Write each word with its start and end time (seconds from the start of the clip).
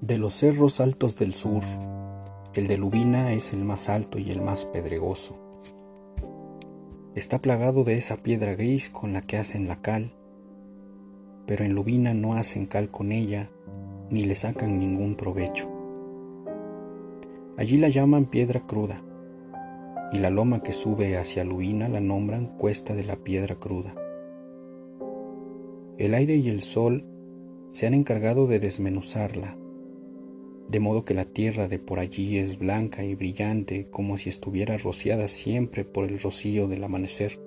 De 0.00 0.16
los 0.16 0.32
cerros 0.32 0.80
altos 0.80 1.18
del 1.18 1.34
sur, 1.34 1.62
el 2.54 2.66
de 2.66 2.78
Lubina 2.78 3.32
es 3.32 3.52
el 3.52 3.64
más 3.64 3.88
alto 3.88 4.18
y 4.18 4.30
el 4.30 4.40
más 4.40 4.64
pedregoso. 4.64 5.36
Está 7.14 7.42
plagado 7.42 7.84
de 7.84 7.96
esa 7.96 8.16
piedra 8.16 8.54
gris 8.54 8.88
con 8.88 9.12
la 9.12 9.20
que 9.20 9.36
hacen 9.36 9.68
la 9.68 9.82
cal, 9.82 10.14
pero 11.46 11.64
en 11.64 11.74
Lubina 11.74 12.14
no 12.14 12.34
hacen 12.34 12.64
cal 12.64 12.90
con 12.90 13.12
ella 13.12 13.50
ni 14.10 14.24
le 14.24 14.34
sacan 14.34 14.78
ningún 14.78 15.14
provecho. 15.14 15.68
Allí 17.58 17.76
la 17.76 17.88
llaman 17.88 18.24
piedra 18.24 18.60
cruda, 18.66 18.96
y 20.12 20.18
la 20.18 20.30
loma 20.30 20.62
que 20.62 20.72
sube 20.72 21.16
hacia 21.16 21.44
Lubina 21.44 21.88
la 21.88 22.00
nombran 22.00 22.46
cuesta 22.56 22.94
de 22.94 23.04
la 23.04 23.16
piedra 23.16 23.54
cruda. 23.54 23.94
El 25.98 26.14
aire 26.14 26.36
y 26.36 26.48
el 26.48 26.62
sol 26.62 27.04
se 27.72 27.86
han 27.86 27.94
encargado 27.94 28.46
de 28.46 28.60
desmenuzarla 28.60 29.58
de 30.68 30.80
modo 30.80 31.04
que 31.04 31.14
la 31.14 31.24
tierra 31.24 31.66
de 31.66 31.78
por 31.78 31.98
allí 31.98 32.36
es 32.36 32.58
blanca 32.58 33.02
y 33.02 33.14
brillante 33.14 33.88
como 33.88 34.18
si 34.18 34.28
estuviera 34.28 34.76
rociada 34.76 35.26
siempre 35.28 35.84
por 35.84 36.04
el 36.04 36.20
rocío 36.20 36.68
del 36.68 36.84
amanecer. 36.84 37.40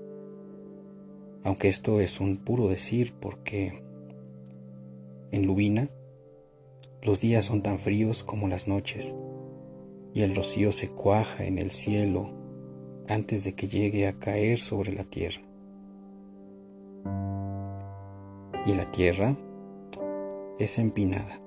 Aunque 1.44 1.68
esto 1.68 2.02
es 2.02 2.20
un 2.20 2.38
puro 2.38 2.68
decir 2.68 3.14
porque 3.20 3.84
en 5.32 5.46
Lubina 5.46 5.90
los 7.04 7.22
días 7.22 7.46
son 7.46 7.62
tan 7.62 7.78
fríos 7.78 8.24
como 8.24 8.48
las 8.48 8.68
noches 8.68 9.16
y 10.14 10.22
el 10.22 10.36
rocío 10.36 10.72
se 10.72 10.90
cuaja 10.90 11.46
en 11.46 11.60
el 11.60 11.72
cielo 11.72 12.41
antes 13.12 13.44
de 13.44 13.54
que 13.54 13.68
llegue 13.68 14.08
a 14.08 14.18
caer 14.18 14.60
sobre 14.60 14.94
la 14.94 15.04
tierra. 15.04 15.42
Y 18.66 18.74
la 18.74 18.90
tierra 18.92 19.36
es 20.60 20.78
empinada 20.80 21.42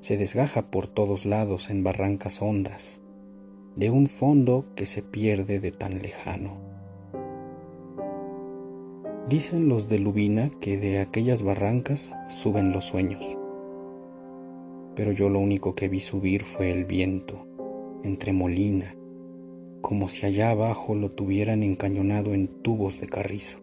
se 0.00 0.16
desgaja 0.16 0.70
por 0.70 0.86
todos 0.86 1.26
lados 1.26 1.70
en 1.70 1.82
barrancas 1.82 2.40
hondas, 2.40 3.00
de 3.76 3.90
un 3.90 4.06
fondo 4.06 4.64
que 4.74 4.86
se 4.86 5.02
pierde 5.02 5.60
de 5.60 5.72
tan 5.72 5.98
lejano. 5.98 6.56
Dicen 9.28 9.68
los 9.68 9.88
de 9.88 9.98
Lubina 9.98 10.50
que 10.60 10.78
de 10.78 11.00
aquellas 11.00 11.42
barrancas 11.42 12.14
suben 12.28 12.72
los 12.72 12.84
sueños, 12.84 13.36
pero 14.94 15.12
yo 15.12 15.28
lo 15.28 15.40
único 15.40 15.74
que 15.74 15.88
vi 15.88 16.00
subir 16.00 16.42
fue 16.42 16.70
el 16.70 16.84
viento, 16.84 17.46
entre 18.04 18.32
molina, 18.32 18.94
como 19.80 20.08
si 20.08 20.26
allá 20.26 20.50
abajo 20.50 20.94
lo 20.94 21.10
tuvieran 21.10 21.62
encañonado 21.62 22.34
en 22.34 22.48
tubos 22.48 23.00
de 23.00 23.06
carrizo. 23.06 23.58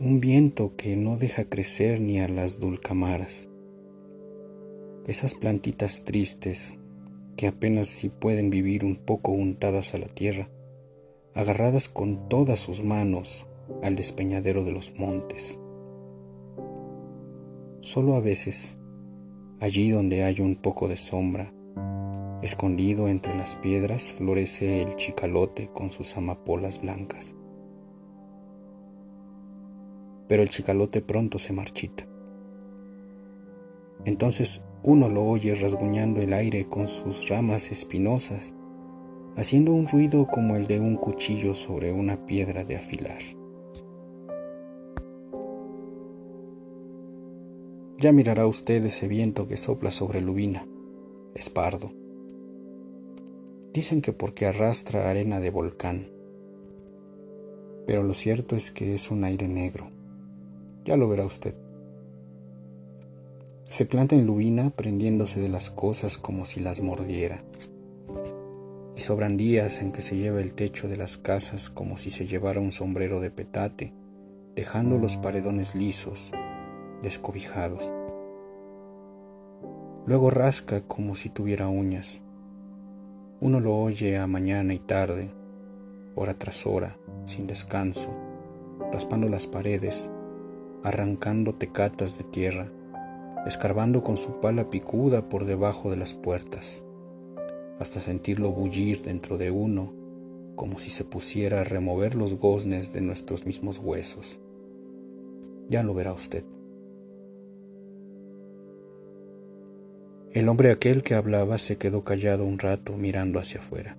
Un 0.00 0.20
viento 0.20 0.74
que 0.76 0.96
no 0.96 1.16
deja 1.16 1.44
crecer 1.44 2.00
ni 2.00 2.20
a 2.20 2.28
las 2.28 2.60
dulcamaras 2.60 3.48
esas 5.06 5.34
plantitas 5.34 6.04
tristes 6.04 6.78
que 7.36 7.46
apenas 7.46 7.88
si 7.88 8.08
pueden 8.08 8.50
vivir 8.50 8.84
un 8.84 8.96
poco 8.96 9.32
untadas 9.32 9.94
a 9.94 9.98
la 9.98 10.06
tierra, 10.06 10.48
agarradas 11.34 11.88
con 11.88 12.28
todas 12.28 12.60
sus 12.60 12.82
manos 12.82 13.46
al 13.82 13.96
despeñadero 13.96 14.64
de 14.64 14.72
los 14.72 14.98
montes. 14.98 15.58
Solo 17.80 18.14
a 18.14 18.20
veces, 18.20 18.78
allí 19.60 19.90
donde 19.90 20.22
hay 20.22 20.40
un 20.40 20.56
poco 20.56 20.88
de 20.88 20.96
sombra, 20.96 21.52
escondido 22.44 23.08
entre 23.08 23.34
las 23.34 23.56
piedras, 23.56 24.12
florece 24.12 24.82
el 24.82 24.96
chicalote 24.96 25.70
con 25.72 25.90
sus 25.90 26.14
amapolas 26.18 26.82
blancas. 26.82 27.34
Pero 30.28 30.42
el 30.42 30.50
chicalote 30.50 31.00
pronto 31.00 31.38
se 31.38 31.54
marchita. 31.54 32.06
Entonces 34.04 34.62
uno 34.82 35.08
lo 35.08 35.24
oye 35.24 35.54
rasguñando 35.54 36.20
el 36.20 36.34
aire 36.34 36.68
con 36.68 36.86
sus 36.86 37.30
ramas 37.30 37.72
espinosas, 37.72 38.54
haciendo 39.36 39.72
un 39.72 39.88
ruido 39.88 40.26
como 40.26 40.56
el 40.56 40.66
de 40.66 40.80
un 40.80 40.96
cuchillo 40.96 41.54
sobre 41.54 41.92
una 41.92 42.26
piedra 42.26 42.62
de 42.62 42.76
afilar. 42.76 43.22
Ya 47.98 48.12
mirará 48.12 48.46
usted 48.46 48.84
ese 48.84 49.08
viento 49.08 49.46
que 49.46 49.56
sopla 49.56 49.90
sobre 49.90 50.20
Lubina, 50.20 50.66
es 51.34 51.48
pardo. 51.48 52.03
Dicen 53.74 54.00
que 54.02 54.12
porque 54.12 54.46
arrastra 54.46 55.10
arena 55.10 55.40
de 55.40 55.50
volcán, 55.50 56.06
pero 57.88 58.04
lo 58.04 58.14
cierto 58.14 58.54
es 58.54 58.70
que 58.70 58.94
es 58.94 59.10
un 59.10 59.24
aire 59.24 59.48
negro. 59.48 59.90
Ya 60.84 60.96
lo 60.96 61.08
verá 61.08 61.26
usted. 61.26 61.56
Se 63.64 63.84
planta 63.84 64.14
en 64.14 64.26
Lubina 64.26 64.70
prendiéndose 64.70 65.40
de 65.40 65.48
las 65.48 65.70
cosas 65.70 66.18
como 66.18 66.46
si 66.46 66.60
las 66.60 66.82
mordiera. 66.82 67.40
Y 68.94 69.00
sobran 69.00 69.36
días 69.36 69.82
en 69.82 69.90
que 69.90 70.02
se 70.02 70.16
lleva 70.16 70.40
el 70.40 70.54
techo 70.54 70.86
de 70.86 70.96
las 70.96 71.18
casas 71.18 71.68
como 71.68 71.96
si 71.96 72.10
se 72.10 72.28
llevara 72.28 72.60
un 72.60 72.70
sombrero 72.70 73.18
de 73.18 73.32
petate, 73.32 73.92
dejando 74.54 74.98
los 74.98 75.16
paredones 75.16 75.74
lisos, 75.74 76.30
descobijados. 77.02 77.92
Luego 80.06 80.30
rasca 80.30 80.82
como 80.82 81.16
si 81.16 81.28
tuviera 81.28 81.66
uñas. 81.66 82.23
Uno 83.40 83.60
lo 83.60 83.76
oye 83.76 84.16
a 84.18 84.26
mañana 84.26 84.74
y 84.74 84.78
tarde, 84.78 85.30
hora 86.14 86.34
tras 86.34 86.66
hora, 86.66 86.98
sin 87.24 87.46
descanso, 87.46 88.10
raspando 88.92 89.28
las 89.28 89.46
paredes, 89.46 90.10
arrancando 90.82 91.54
tecatas 91.54 92.18
de 92.18 92.24
tierra 92.24 92.70
escarbando 93.46 94.02
con 94.02 94.16
su 94.16 94.40
pala 94.40 94.70
picuda 94.70 95.28
por 95.28 95.44
debajo 95.44 95.90
de 95.90 95.96
las 95.96 96.14
puertas, 96.14 96.84
hasta 97.78 98.00
sentirlo 98.00 98.52
bullir 98.52 99.02
dentro 99.02 99.36
de 99.36 99.50
uno, 99.50 99.92
como 100.54 100.78
si 100.78 100.90
se 100.90 101.04
pusiera 101.04 101.60
a 101.60 101.64
remover 101.64 102.14
los 102.14 102.34
goznes 102.34 102.92
de 102.92 103.02
nuestros 103.02 103.44
mismos 103.44 103.78
huesos. 103.78 104.40
Ya 105.68 105.82
lo 105.82 105.94
verá 105.94 106.12
usted. 106.12 106.44
El 110.34 110.50
hombre 110.50 110.70
aquel 110.70 111.02
que 111.02 111.14
hablaba 111.14 111.56
se 111.56 111.78
quedó 111.78 112.04
callado 112.04 112.44
un 112.44 112.58
rato 112.58 112.96
mirando 112.98 113.38
hacia 113.38 113.60
afuera. 113.60 113.96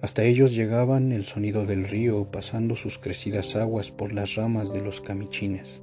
Hasta 0.00 0.22
ellos 0.22 0.54
llegaban 0.54 1.10
el 1.10 1.24
sonido 1.24 1.66
del 1.66 1.88
río 1.88 2.30
pasando 2.30 2.76
sus 2.76 2.98
crecidas 2.98 3.56
aguas 3.56 3.90
por 3.90 4.12
las 4.12 4.36
ramas 4.36 4.72
de 4.72 4.80
los 4.80 5.00
camichines 5.00 5.82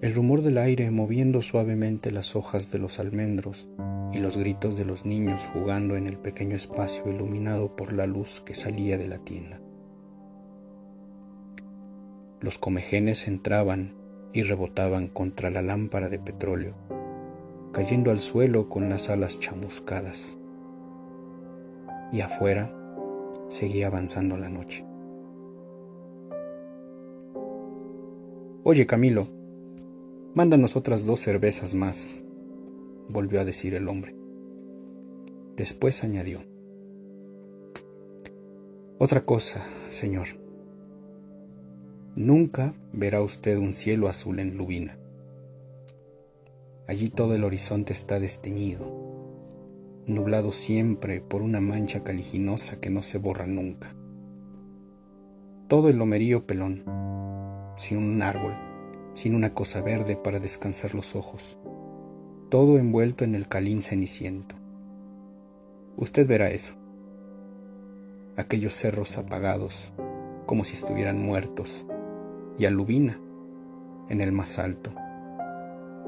el 0.00 0.14
rumor 0.14 0.40
del 0.40 0.56
aire 0.56 0.90
moviendo 0.90 1.42
suavemente 1.42 2.10
las 2.10 2.34
hojas 2.34 2.70
de 2.70 2.78
los 2.78 2.98
almendros 2.98 3.68
y 4.12 4.18
los 4.18 4.38
gritos 4.38 4.78
de 4.78 4.86
los 4.86 5.04
niños 5.04 5.50
jugando 5.52 5.94
en 5.94 6.06
el 6.06 6.16
pequeño 6.16 6.56
espacio 6.56 7.10
iluminado 7.10 7.76
por 7.76 7.92
la 7.92 8.06
luz 8.06 8.40
que 8.40 8.54
salía 8.54 8.96
de 8.96 9.08
la 9.08 9.18
tienda. 9.18 9.60
Los 12.40 12.56
comejenes 12.56 13.28
entraban 13.28 13.94
y 14.32 14.42
rebotaban 14.42 15.08
contra 15.08 15.50
la 15.50 15.62
lámpara 15.62 16.08
de 16.08 16.18
petróleo, 16.18 16.74
cayendo 17.72 18.10
al 18.10 18.20
suelo 18.20 18.68
con 18.68 18.88
las 18.88 19.10
alas 19.10 19.38
chamuscadas. 19.40 20.38
Y 22.12 22.20
afuera 22.20 22.74
seguía 23.48 23.86
avanzando 23.86 24.36
la 24.36 24.48
noche. 24.48 24.86
Oye, 28.62 28.86
Camilo, 28.86 29.26
Mándanos 30.32 30.76
otras 30.76 31.06
dos 31.06 31.18
cervezas 31.18 31.74
más, 31.74 32.22
volvió 33.08 33.40
a 33.40 33.44
decir 33.44 33.74
el 33.74 33.88
hombre. 33.88 34.14
Después 35.56 36.04
añadió, 36.04 36.38
Otra 38.98 39.24
cosa, 39.24 39.64
señor. 39.88 40.28
Nunca 42.16 42.74
verá 42.92 43.22
usted 43.22 43.56
un 43.58 43.74
cielo 43.74 44.08
azul 44.08 44.40
en 44.40 44.56
Lubina. 44.56 44.98
Allí 46.86 47.08
todo 47.08 47.34
el 47.34 47.44
horizonte 47.44 47.92
está 47.92 48.18
desteñido, 48.18 48.90
nublado 50.06 50.52
siempre 50.52 51.20
por 51.20 51.42
una 51.42 51.60
mancha 51.60 52.02
caliginosa 52.02 52.80
que 52.80 52.90
no 52.90 53.02
se 53.02 53.18
borra 53.18 53.46
nunca. 53.46 53.94
Todo 55.68 55.88
el 55.88 55.98
lomerío 55.98 56.46
pelón, 56.46 56.84
sin 57.76 57.98
un 57.98 58.22
árbol 58.22 58.70
sin 59.12 59.34
una 59.34 59.54
cosa 59.54 59.82
verde 59.82 60.16
para 60.16 60.40
descansar 60.40 60.94
los 60.94 61.16
ojos, 61.16 61.58
todo 62.48 62.78
envuelto 62.78 63.24
en 63.24 63.34
el 63.34 63.48
calín 63.48 63.82
ceniciento. 63.82 64.54
Usted 65.96 66.26
verá 66.26 66.50
eso. 66.50 66.74
Aquellos 68.36 68.72
cerros 68.72 69.18
apagados, 69.18 69.92
como 70.46 70.64
si 70.64 70.74
estuvieran 70.74 71.18
muertos, 71.18 71.86
y 72.60 72.66
a 72.66 72.70
Lubina, 72.70 73.18
en 74.10 74.20
el 74.20 74.32
más 74.32 74.58
alto, 74.58 74.92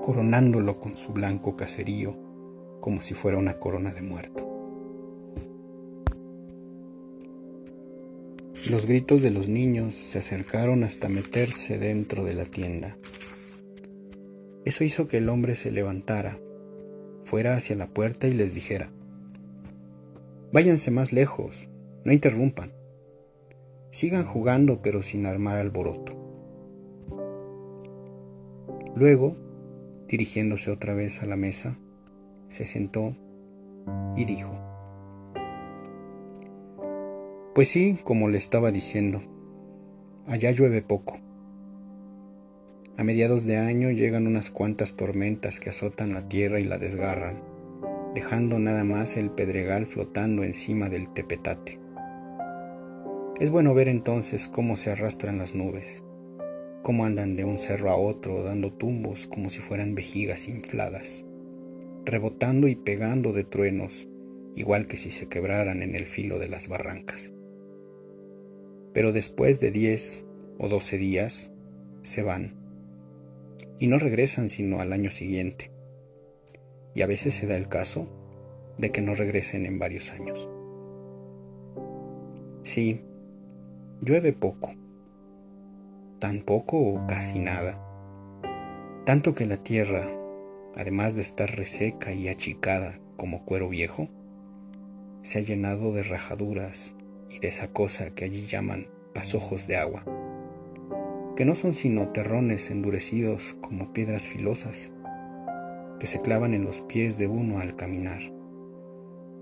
coronándolo 0.03 0.79
con 0.79 0.99
su 0.99 1.15
blanco 1.15 1.57
caserío, 1.57 2.15
como 2.79 3.01
si 3.01 3.15
fuera 3.15 3.39
una 3.39 3.55
corona 3.55 3.91
de 3.95 4.03
muerto. 4.03 4.47
Los 8.71 8.85
gritos 8.85 9.23
de 9.23 9.31
los 9.31 9.49
niños 9.49 9.95
se 9.95 10.19
acercaron 10.19 10.85
hasta 10.85 11.09
meterse 11.09 11.79
dentro 11.79 12.23
de 12.23 12.35
la 12.35 12.45
tienda. 12.45 12.99
Eso 14.67 14.85
hizo 14.85 15.09
que 15.09 15.17
el 15.17 15.31
hombre 15.31 15.57
se 15.57 15.73
levantara, 15.73 16.39
fuera 17.25 17.57
hacia 17.57 17.77
la 17.77 17.87
puerta 17.87 18.29
y 18.29 18.35
les 18.35 18.55
dijera, 18.55 18.91
Váyanse 20.53 20.91
más 20.91 21.15
lejos, 21.15 21.71
no 22.05 22.13
interrumpan. 22.13 22.75
Sigan 23.89 24.27
jugando 24.27 24.83
pero 24.83 25.03
sin 25.03 25.25
armar 25.25 25.57
alboroto. 25.57 26.22
Luego, 28.95 29.37
dirigiéndose 30.09 30.71
otra 30.71 30.95
vez 30.95 31.23
a 31.23 31.27
la 31.27 31.37
mesa, 31.37 31.79
se 32.47 32.67
sentó 32.67 33.17
y 34.17 34.25
dijo, 34.25 34.53
Pues 37.55 37.69
sí, 37.69 37.99
como 38.05 38.29
le 38.29 38.39
estaba 38.39 38.71
diciendo, 38.71 39.23
allá 40.27 40.51
llueve 40.51 40.83
poco. 40.83 41.19
A 42.97 43.05
mediados 43.05 43.47
de 43.47 43.57
año 43.57 43.91
llegan 43.91 44.27
unas 44.27 44.51
cuantas 44.51 44.97
tormentas 44.97 45.61
que 45.61 45.71
azotan 45.71 46.15
la 46.15 46.29
tierra 46.29 46.61
y 46.61 46.65
la 46.65 46.79
desgarran 46.79 47.53
dejando 48.15 48.59
nada 48.59 48.85
más 48.85 49.17
el 49.17 49.31
pedregal 49.31 49.87
flotando 49.87 50.43
encima 50.43 50.89
del 50.89 51.13
tepetate. 51.13 51.79
Es 53.41 53.51
bueno 53.51 53.75
ver 53.75 53.89
entonces 53.89 54.49
cómo 54.49 54.77
se 54.77 54.91
arrastran 54.91 55.39
las 55.39 55.55
nubes, 55.55 56.05
cómo 56.83 57.05
andan 57.05 57.37
de 57.37 57.45
un 57.45 57.59
cerro 57.59 57.91
a 57.91 57.97
otro 57.97 58.43
dando 58.43 58.73
tumbos 58.73 59.27
como 59.27 59.51
si 59.51 59.61
fueran 59.61 59.95
vejigas 59.95 60.49
infladas, 60.49 61.25
rebotando 62.05 62.69
y 62.69 62.77
pegando 62.77 63.33
de 63.33 63.45
truenos, 63.45 64.09
igual 64.55 64.87
que 64.87 64.97
si 64.97 65.11
se 65.11 65.29
quebraran 65.29 65.83
en 65.83 65.95
el 65.95 66.07
filo 66.07 66.39
de 66.39 66.49
las 66.49 66.69
barrancas. 66.69 67.33
Pero 68.93 69.13
después 69.13 69.61
de 69.61 69.71
diez 69.71 70.27
o 70.59 70.69
doce 70.69 70.99
días, 70.99 71.53
se 72.03 72.23
van, 72.23 72.55
y 73.79 73.87
no 73.87 73.99
regresan 73.99 74.49
sino 74.49 74.81
al 74.81 74.93
año 74.93 75.11
siguiente 75.11 75.73
y 76.95 77.03
a 77.03 77.07
veces 77.07 77.35
se 77.35 77.47
da 77.47 77.57
el 77.57 77.69
caso 77.69 78.07
de 78.79 78.91
que 78.91 79.01
no 79.01 79.15
regresen 79.15 79.67
en 79.67 79.79
varios 79.79 80.11
años. 80.13 80.51
Sí, 82.63 83.03
llueve 84.01 84.33
poco, 84.33 84.75
tan 86.23 86.43
poco 86.43 86.79
o 86.79 87.05
casi 87.09 87.41
nada, 87.41 87.85
tanto 89.05 89.35
que 89.35 89.45
la 89.45 89.57
tierra, 89.57 90.09
además 90.77 91.17
de 91.17 91.23
estar 91.23 91.51
reseca 91.51 92.13
y 92.13 92.29
achicada 92.29 93.01
como 93.17 93.45
cuero 93.45 93.69
viejo, 93.69 94.09
se 95.23 95.41
ha 95.41 95.43
llenado 95.43 95.93
de 95.93 96.05
rajaduras 96.05 96.95
y 97.29 97.41
de 97.41 97.49
esa 97.49 97.73
cosa 97.73 98.15
que 98.15 98.25
allí 98.25 98.47
llaman 98.47 98.87
pasojos 99.13 99.67
de 99.67 99.79
agua, 99.79 100.05
que 101.35 101.45
no 101.45 101.57
son 101.57 101.75
sino 101.75 102.11
terrones 102.11 102.71
endurecidos 102.71 103.57
como 103.61 103.93
piedras 103.93 104.29
filosas 104.29 104.93
que 105.99 106.07
se 106.07 106.23
clavan 106.23 106.55
en 106.55 106.65
los 106.65 106.83
pies 106.83 107.19
de 107.19 107.27
uno 107.27 107.59
al 107.59 107.75
caminar, 107.75 108.23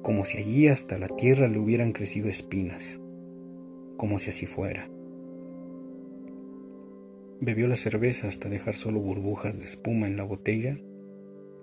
como 0.00 0.24
si 0.24 0.38
allí 0.38 0.68
hasta 0.68 0.96
la 0.96 1.08
tierra 1.08 1.46
le 1.46 1.58
hubieran 1.58 1.92
crecido 1.92 2.30
espinas, 2.30 3.02
como 3.98 4.18
si 4.18 4.30
así 4.30 4.46
fuera. 4.46 4.88
Bebió 7.40 7.68
la 7.68 7.76
cerveza 7.76 8.28
hasta 8.28 8.48
dejar 8.48 8.74
solo 8.74 9.00
burbujas 9.00 9.58
de 9.58 9.64
espuma 9.64 10.06
en 10.06 10.16
la 10.16 10.24
botella 10.24 10.78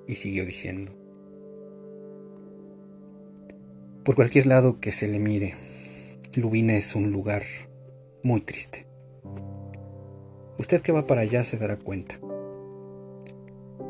y 0.08 0.16
siguió 0.16 0.46
diciendo, 0.46 0.92
por 4.04 4.16
cualquier 4.16 4.46
lado 4.46 4.80
que 4.80 4.92
se 4.92 5.08
le 5.08 5.20
mire, 5.20 5.54
Lubina 6.34 6.74
es 6.74 6.96
un 6.96 7.12
lugar 7.12 7.44
muy 8.24 8.42
triste. 8.42 8.88
Usted 10.58 10.82
que 10.82 10.94
va 10.94 11.06
para 11.06 11.22
allá 11.22 11.44
se 11.44 11.58
dará 11.58 11.78
cuenta. 11.78 12.18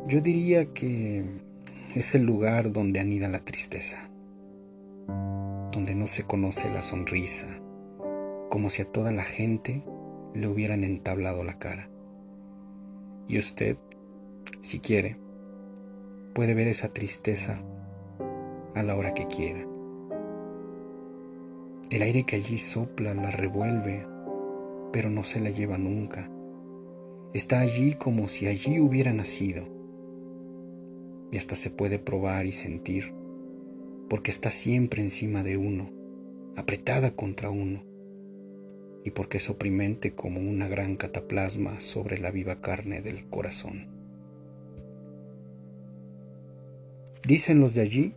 Yo 0.07 0.19
diría 0.19 0.73
que 0.73 1.23
es 1.95 2.15
el 2.15 2.23
lugar 2.23 2.71
donde 2.71 2.99
anida 2.99 3.29
la 3.29 3.45
tristeza, 3.45 4.09
donde 5.71 5.95
no 5.95 6.07
se 6.07 6.23
conoce 6.23 6.69
la 6.69 6.81
sonrisa, 6.81 7.47
como 8.49 8.69
si 8.69 8.81
a 8.81 8.91
toda 8.91 9.11
la 9.11 9.23
gente 9.23 9.83
le 10.33 10.47
hubieran 10.47 10.83
entablado 10.83 11.43
la 11.43 11.53
cara. 11.53 11.89
Y 13.27 13.37
usted, 13.37 13.77
si 14.61 14.79
quiere, 14.79 15.17
puede 16.33 16.53
ver 16.53 16.67
esa 16.67 16.93
tristeza 16.93 17.55
a 18.75 18.83
la 18.83 18.95
hora 18.95 19.13
que 19.13 19.27
quiera. 19.27 19.65
El 21.89 22.01
aire 22.01 22.23
que 22.23 22.35
allí 22.35 22.57
sopla 22.57 23.13
la 23.13 23.31
revuelve, 23.31 24.05
pero 24.91 25.09
no 25.09 25.23
se 25.23 25.39
la 25.39 25.49
lleva 25.49 25.77
nunca. 25.77 26.29
Está 27.33 27.59
allí 27.59 27.93
como 27.93 28.27
si 28.27 28.47
allí 28.47 28.79
hubiera 28.79 29.13
nacido 29.13 29.67
y 31.31 31.37
hasta 31.37 31.55
se 31.55 31.69
puede 31.69 31.99
probar 31.99 32.45
y 32.45 32.51
sentir, 32.51 33.13
porque 34.09 34.31
está 34.31 34.51
siempre 34.51 35.01
encima 35.01 35.43
de 35.43 35.57
uno, 35.57 35.89
apretada 36.55 37.15
contra 37.15 37.49
uno, 37.49 37.83
y 39.07 39.11
porque 39.11 39.37
es 39.37 39.49
oprimente 39.49 40.13
como 40.13 40.39
una 40.39 40.67
gran 40.67 40.95
cataplasma 40.95 41.79
sobre 41.79 42.19
la 42.19 42.29
viva 42.29 42.61
carne 42.61 43.01
del 43.01 43.27
corazón. 43.29 43.87
Dicen 47.25 47.59
los 47.59 47.73
de 47.73 47.81
allí 47.81 48.13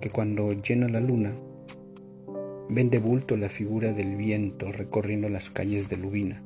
que 0.00 0.10
cuando 0.10 0.52
llena 0.52 0.88
la 0.88 1.00
luna, 1.00 1.34
ven 2.68 2.90
de 2.90 2.98
bulto 2.98 3.36
la 3.36 3.48
figura 3.48 3.92
del 3.92 4.16
viento 4.16 4.70
recorriendo 4.72 5.28
las 5.28 5.50
calles 5.50 5.88
de 5.88 5.96
Lubina, 5.96 6.42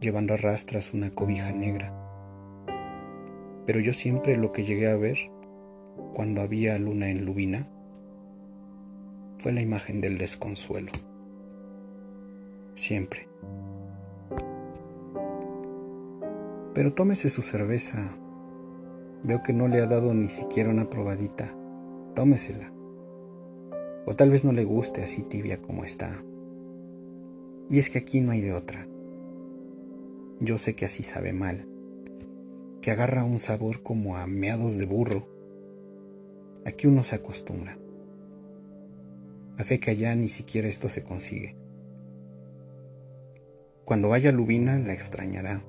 llevando 0.00 0.34
a 0.34 0.36
rastras 0.36 0.92
una 0.92 1.10
cobija 1.10 1.52
negra 1.52 2.00
pero 3.70 3.78
yo 3.78 3.94
siempre 3.94 4.36
lo 4.36 4.50
que 4.50 4.64
llegué 4.64 4.90
a 4.90 4.96
ver 4.96 5.30
cuando 6.12 6.40
había 6.40 6.76
luna 6.76 7.08
en 7.08 7.24
Lubina 7.24 7.68
fue 9.38 9.52
la 9.52 9.62
imagen 9.62 10.00
del 10.00 10.18
desconsuelo. 10.18 10.90
Siempre. 12.80 13.28
Pero 16.72 16.94
tómese 16.94 17.28
su 17.28 17.42
cerveza. 17.42 18.16
Veo 19.22 19.42
que 19.42 19.52
no 19.52 19.68
le 19.68 19.82
ha 19.82 19.86
dado 19.86 20.14
ni 20.14 20.28
siquiera 20.28 20.70
una 20.70 20.88
probadita. 20.88 21.54
Tómesela. 22.14 22.72
O 24.06 24.16
tal 24.16 24.30
vez 24.30 24.44
no 24.44 24.52
le 24.52 24.64
guste 24.64 25.02
así 25.02 25.20
tibia 25.20 25.60
como 25.60 25.84
está. 25.84 26.24
Y 27.68 27.78
es 27.78 27.90
que 27.90 27.98
aquí 27.98 28.22
no 28.22 28.30
hay 28.30 28.40
de 28.40 28.54
otra. 28.54 28.88
Yo 30.40 30.56
sé 30.56 30.74
que 30.74 30.86
así 30.86 31.02
sabe 31.02 31.34
mal 31.34 31.66
que 32.80 32.90
agarra 32.90 33.24
un 33.24 33.40
sabor 33.40 33.82
como 33.82 34.16
a 34.16 34.26
meados 34.26 34.78
de 34.78 34.86
burro. 34.86 35.28
Aquí 36.64 36.86
uno 36.86 37.02
se 37.02 37.14
acostumbra. 37.14 37.76
A 39.58 39.64
fe 39.64 39.78
que 39.78 39.90
allá 39.90 40.14
ni 40.14 40.28
siquiera 40.28 40.66
esto 40.66 40.88
se 40.88 41.02
consigue. 41.02 41.59
Cuando 43.84 44.08
vaya 44.08 44.30
a 44.30 44.32
Lubina 44.32 44.78
la 44.78 44.92
extrañará. 44.92 45.62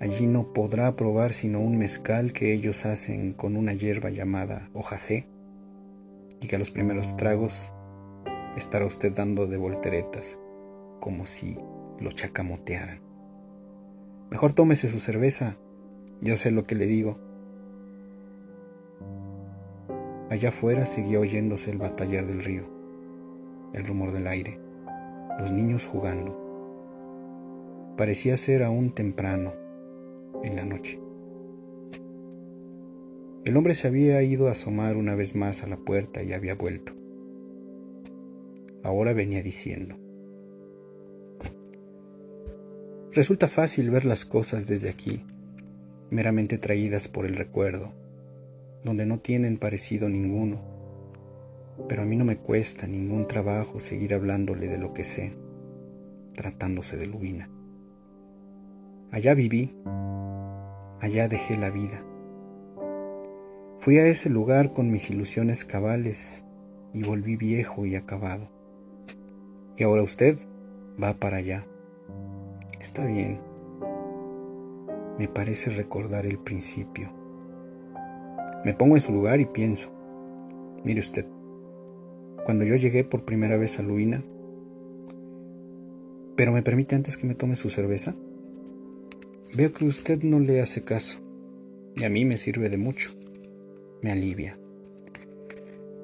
Allí 0.00 0.26
no 0.26 0.52
podrá 0.52 0.96
probar 0.96 1.32
sino 1.32 1.60
un 1.60 1.76
mezcal 1.76 2.32
que 2.32 2.54
ellos 2.54 2.86
hacen 2.86 3.34
con 3.34 3.56
una 3.56 3.74
hierba 3.74 4.08
llamada 4.08 4.70
hojacé 4.72 5.26
y 6.40 6.46
que 6.46 6.56
a 6.56 6.58
los 6.58 6.70
primeros 6.70 7.16
tragos 7.16 7.74
estará 8.56 8.86
usted 8.86 9.14
dando 9.14 9.46
de 9.46 9.58
volteretas 9.58 10.38
como 11.00 11.26
si 11.26 11.56
lo 11.98 12.10
chacamotearan. 12.12 13.00
Mejor 14.30 14.52
tómese 14.52 14.88
su 14.88 15.00
cerveza. 15.00 15.56
Yo 16.20 16.36
sé 16.36 16.50
lo 16.50 16.64
que 16.64 16.76
le 16.76 16.86
digo. 16.86 17.18
Allá 20.30 20.50
afuera 20.50 20.86
seguía 20.86 21.18
oyéndose 21.18 21.72
el 21.72 21.78
batallar 21.78 22.24
del 22.26 22.44
río, 22.44 22.62
el 23.74 23.84
rumor 23.84 24.12
del 24.12 24.28
aire, 24.28 24.60
los 25.40 25.52
niños 25.52 25.86
jugando. 25.86 26.36
Parecía 27.96 28.36
ser 28.36 28.62
aún 28.62 28.90
temprano, 28.90 29.54
en 30.44 30.56
la 30.56 30.66
noche. 30.66 30.98
El 33.46 33.56
hombre 33.56 33.74
se 33.74 33.88
había 33.88 34.22
ido 34.22 34.48
a 34.48 34.52
asomar 34.52 34.98
una 34.98 35.14
vez 35.14 35.34
más 35.34 35.62
a 35.62 35.66
la 35.66 35.78
puerta 35.78 36.22
y 36.22 36.34
había 36.34 36.54
vuelto. 36.54 36.92
Ahora 38.82 39.14
venía 39.14 39.42
diciendo, 39.42 39.96
Resulta 43.12 43.48
fácil 43.48 43.90
ver 43.90 44.04
las 44.04 44.26
cosas 44.26 44.66
desde 44.66 44.90
aquí, 44.90 45.24
meramente 46.10 46.58
traídas 46.58 47.08
por 47.08 47.24
el 47.24 47.34
recuerdo, 47.34 47.94
donde 48.84 49.06
no 49.06 49.20
tienen 49.20 49.56
parecido 49.56 50.08
ninguno, 50.08 50.60
pero 51.88 52.02
a 52.02 52.04
mí 52.04 52.16
no 52.16 52.24
me 52.24 52.36
cuesta 52.36 52.86
ningún 52.86 53.26
trabajo 53.26 53.80
seguir 53.80 54.14
hablándole 54.14 54.68
de 54.68 54.78
lo 54.78 54.94
que 54.94 55.04
sé, 55.04 55.32
tratándose 56.34 56.96
de 56.96 57.06
Lubina. 57.06 57.50
Allá 59.10 59.34
viví, 59.34 59.74
allá 61.00 61.28
dejé 61.28 61.56
la 61.56 61.70
vida. 61.70 61.98
Fui 63.78 63.98
a 63.98 64.06
ese 64.06 64.28
lugar 64.28 64.72
con 64.72 64.90
mis 64.90 65.10
ilusiones 65.10 65.64
cabales 65.64 66.44
y 66.92 67.02
volví 67.02 67.36
viejo 67.36 67.86
y 67.86 67.96
acabado. 67.96 68.50
Y 69.76 69.82
ahora 69.82 70.02
usted 70.02 70.38
va 71.02 71.14
para 71.14 71.38
allá. 71.38 71.66
Está 72.78 73.04
bien. 73.04 73.40
Me 75.18 75.28
parece 75.28 75.70
recordar 75.70 76.26
el 76.26 76.38
principio. 76.38 77.10
Me 78.64 78.74
pongo 78.74 78.96
en 78.96 79.02
su 79.02 79.12
lugar 79.12 79.40
y 79.40 79.46
pienso. 79.46 79.90
Mire 80.84 81.00
usted, 81.00 81.26
cuando 82.50 82.64
yo 82.64 82.74
llegué 82.74 83.04
por 83.04 83.24
primera 83.24 83.56
vez 83.56 83.78
a 83.78 83.82
Luina, 83.84 84.24
pero 86.34 86.50
me 86.50 86.62
permite 86.62 86.96
antes 86.96 87.16
que 87.16 87.28
me 87.28 87.36
tome 87.36 87.54
su 87.54 87.70
cerveza. 87.70 88.16
Veo 89.54 89.72
que 89.72 89.84
usted 89.84 90.24
no 90.24 90.40
le 90.40 90.60
hace 90.60 90.82
caso 90.82 91.20
y 91.94 92.02
a 92.02 92.08
mí 92.08 92.24
me 92.24 92.38
sirve 92.38 92.68
de 92.68 92.76
mucho. 92.76 93.12
Me 94.02 94.10
alivia. 94.10 94.58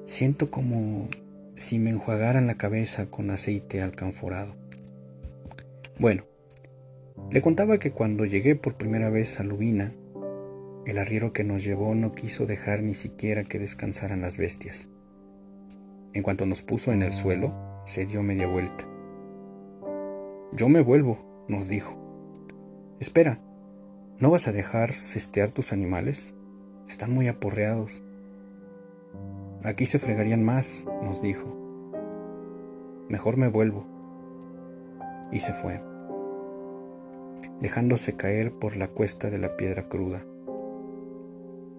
Siento 0.05 0.49
como 0.49 1.09
si 1.53 1.79
me 1.79 1.89
enjuagaran 1.89 2.47
la 2.47 2.55
cabeza 2.55 3.07
con 3.07 3.29
aceite 3.29 3.81
alcanforado. 3.81 4.55
Bueno, 5.99 6.23
le 7.29 7.41
contaba 7.41 7.77
que 7.77 7.91
cuando 7.91 8.23
llegué 8.23 8.55
por 8.55 8.75
primera 8.75 9.09
vez 9.09 9.41
a 9.41 9.43
Lubina, 9.43 9.91
el 10.85 10.97
arriero 10.97 11.33
que 11.33 11.43
nos 11.43 11.65
llevó 11.65 11.93
no 11.93 12.15
quiso 12.15 12.45
dejar 12.45 12.83
ni 12.83 12.93
siquiera 12.93 13.43
que 13.43 13.59
descansaran 13.59 14.21
las 14.21 14.37
bestias. 14.37 14.87
En 16.17 16.23
cuanto 16.23 16.47
nos 16.47 16.63
puso 16.63 16.91
en 16.91 17.03
el 17.03 17.13
suelo, 17.13 17.53
se 17.85 18.07
dio 18.07 18.23
media 18.23 18.47
vuelta. 18.47 18.85
Yo 20.51 20.67
me 20.67 20.81
vuelvo, 20.81 21.19
nos 21.47 21.67
dijo. 21.67 21.95
Espera, 22.99 23.39
¿no 24.17 24.31
vas 24.31 24.47
a 24.47 24.51
dejar 24.51 24.93
cestear 24.93 25.51
tus 25.51 25.73
animales? 25.73 26.33
Están 26.89 27.13
muy 27.13 27.27
aporreados. 27.27 28.01
Aquí 29.63 29.85
se 29.85 29.99
fregarían 29.99 30.43
más, 30.43 30.85
nos 31.03 31.21
dijo. 31.21 31.55
Mejor 33.09 33.37
me 33.37 33.49
vuelvo. 33.49 33.85
Y 35.31 35.41
se 35.41 35.53
fue, 35.53 35.83
dejándose 37.61 38.15
caer 38.15 38.53
por 38.53 38.75
la 38.75 38.87
cuesta 38.87 39.29
de 39.29 39.37
la 39.37 39.55
piedra 39.55 39.87
cruda, 39.87 40.25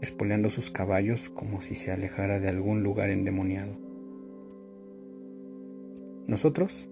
espoleando 0.00 0.48
sus 0.48 0.70
caballos 0.70 1.28
como 1.28 1.60
si 1.60 1.74
se 1.74 1.90
alejara 1.90 2.38
de 2.38 2.48
algún 2.48 2.84
lugar 2.84 3.10
endemoniado. 3.10 3.87
Nosotros 6.28 6.90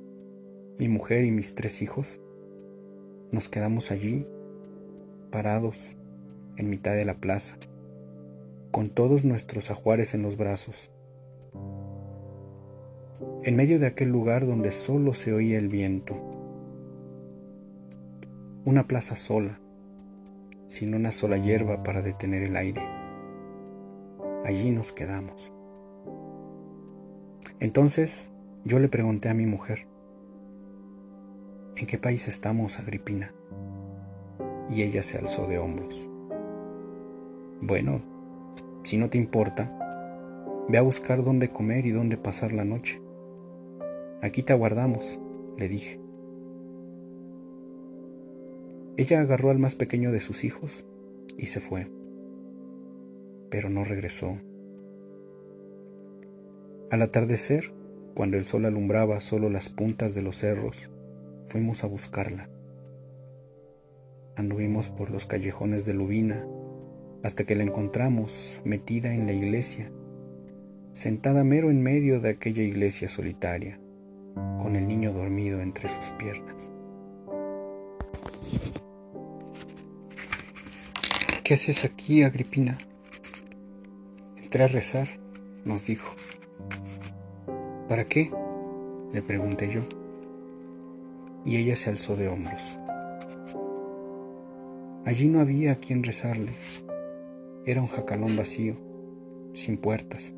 mi 0.79 0.89
mujer 0.89 1.25
y 1.25 1.31
mis 1.31 1.55
tres 1.55 1.83
hijos, 1.83 2.21
nos 3.31 3.49
quedamos 3.49 3.91
allí, 3.91 4.27
parados, 5.31 5.97
en 6.57 6.71
mitad 6.71 6.95
de 6.95 7.05
la 7.05 7.19
plaza, 7.19 7.59
con 8.71 8.91
todos 8.91 9.25
nuestros 9.25 9.71
ajuares 9.71 10.15
en 10.15 10.23
los 10.23 10.37
brazos, 10.37 10.91
en 13.43 13.57
medio 13.57 13.79
de 13.79 13.87
aquel 13.87 14.11
lugar 14.11 14.47
donde 14.47 14.71
solo 14.71 15.15
se 15.15 15.33
oía 15.33 15.59
el 15.59 15.69
viento, 15.69 16.15
una 18.65 18.87
plaza 18.87 19.17
sola, 19.17 19.61
sin 20.69 20.95
una 20.95 21.13
sola 21.13 21.39
hierba 21.39 21.83
para 21.83 22.03
detener 22.03 22.43
el 22.43 22.57
aire. 22.57 22.83
Allí 24.45 24.71
nos 24.71 24.93
quedamos. 24.93 25.53
Entonces 27.61 28.33
yo 28.67 28.81
le 28.81 28.89
pregunté 28.89 29.29
a 29.29 29.35
mi 29.35 29.47
mujer, 29.47 29.87
¿En 31.77 31.87
qué 31.87 31.99
país 31.99 32.27
estamos, 32.27 32.79
Agripina? 32.79 33.35
Y 34.71 34.83
ella 34.83 35.03
se 35.03 35.19
alzó 35.19 35.47
de 35.47 35.59
hombros. 35.59 36.09
Bueno, 37.61 38.01
si 38.83 38.97
no 38.97 39.11
te 39.11 39.19
importa, 39.19 40.65
ve 40.69 40.79
a 40.79 40.83
buscar 40.83 41.23
dónde 41.23 41.51
comer 41.51 41.85
y 41.85 41.91
dónde 41.91 42.17
pasar 42.17 42.55
la 42.55 42.65
noche. 42.65 43.03
Aquí 44.23 44.43
te 44.43 44.55
aguardamos, 44.55 45.21
le 45.59 45.69
dije. 45.69 46.01
Ella 48.97 49.21
agarró 49.21 49.51
al 49.51 49.59
más 49.59 49.75
pequeño 49.75 50.11
de 50.13 50.21
sus 50.21 50.45
hijos 50.45 50.87
y 51.37 51.47
se 51.47 51.61
fue, 51.61 51.91
pero 53.51 53.69
no 53.69 53.85
regresó. 53.85 54.39
Al 56.91 57.03
atardecer, 57.03 57.75
cuando 58.17 58.39
el 58.39 58.47
sol 58.47 58.65
alumbraba 58.65 59.21
solo 59.21 59.51
las 59.51 59.69
puntas 59.69 60.15
de 60.15 60.23
los 60.23 60.39
cerros, 60.39 60.91
fuimos 61.49 61.85
a 61.85 61.87
buscarla. 61.87 62.49
Anduvimos 64.37 64.89
por 64.89 65.11
los 65.11 65.27
callejones 65.27 65.85
de 65.85 65.93
Lubina 65.93 66.47
hasta 67.23 67.45
que 67.45 67.55
la 67.55 67.63
encontramos 67.63 68.63
metida 68.65 69.13
en 69.13 69.27
la 69.27 69.35
iglesia, 69.35 69.93
sentada 70.95 71.45
mero 71.45 71.71
en 71.71 71.83
medio 71.83 72.19
de 72.19 72.31
aquella 72.31 72.63
iglesia 72.63 73.07
solitaria, 73.07 73.79
con 74.63 74.77
el 74.77 74.89
niño 74.89 75.13
dormido 75.13 75.61
entre 75.61 75.91
sus 75.91 76.07
piernas. 76.13 76.73
¿Qué 81.45 81.53
haces 81.53 81.85
aquí, 81.85 82.23
Agripina? 82.23 82.79
Entré 84.39 84.65
a 84.65 84.69
rezar, 84.69 85.07
nos 85.67 85.85
dijo. 85.85 86.17
¿Para 87.89 88.05
qué? 88.05 88.31
le 89.13 89.23
pregunté 89.23 89.71
yo 89.71 89.83
y 91.45 91.57
ella 91.57 91.77
se 91.77 91.91
alzó 91.91 92.17
de 92.17 92.29
hombros. 92.29 92.79
Allí 95.05 95.29
no 95.29 95.39
había 95.41 95.73
a 95.73 95.77
quien 95.77 96.03
rezarle. 96.03 96.51
Era 97.65 97.81
un 97.81 97.87
jacalón 97.87 98.37
vacío, 98.37 98.75
sin 99.55 99.77
puertas, 99.77 100.35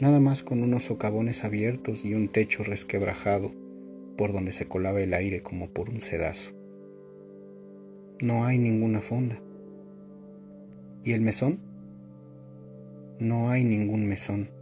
nada 0.00 0.18
más 0.18 0.42
con 0.42 0.62
unos 0.62 0.84
socavones 0.84 1.44
abiertos 1.44 2.04
y 2.04 2.14
un 2.14 2.28
techo 2.28 2.62
resquebrajado 2.62 3.52
por 4.16 4.32
donde 4.32 4.52
se 4.52 4.66
colaba 4.66 5.00
el 5.00 5.12
aire 5.12 5.42
como 5.42 5.68
por 5.68 5.90
un 5.90 6.00
sedazo. 6.00 6.54
No 8.20 8.44
hay 8.44 8.58
ninguna 8.58 9.00
fonda. 9.00 9.38
¿Y 11.04 11.12
el 11.12 11.20
mesón? 11.20 11.60
No 13.18 13.50
hay 13.50 13.64
ningún 13.64 14.06
mesón. 14.06 14.57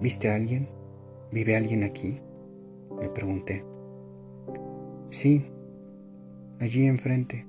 ¿Viste 0.00 0.30
a 0.30 0.36
alguien? 0.36 0.68
¿Vive 1.32 1.56
alguien 1.56 1.82
aquí? 1.82 2.20
Le 3.00 3.08
pregunté. 3.08 3.64
Sí, 5.10 5.50
allí 6.60 6.86
enfrente. 6.86 7.46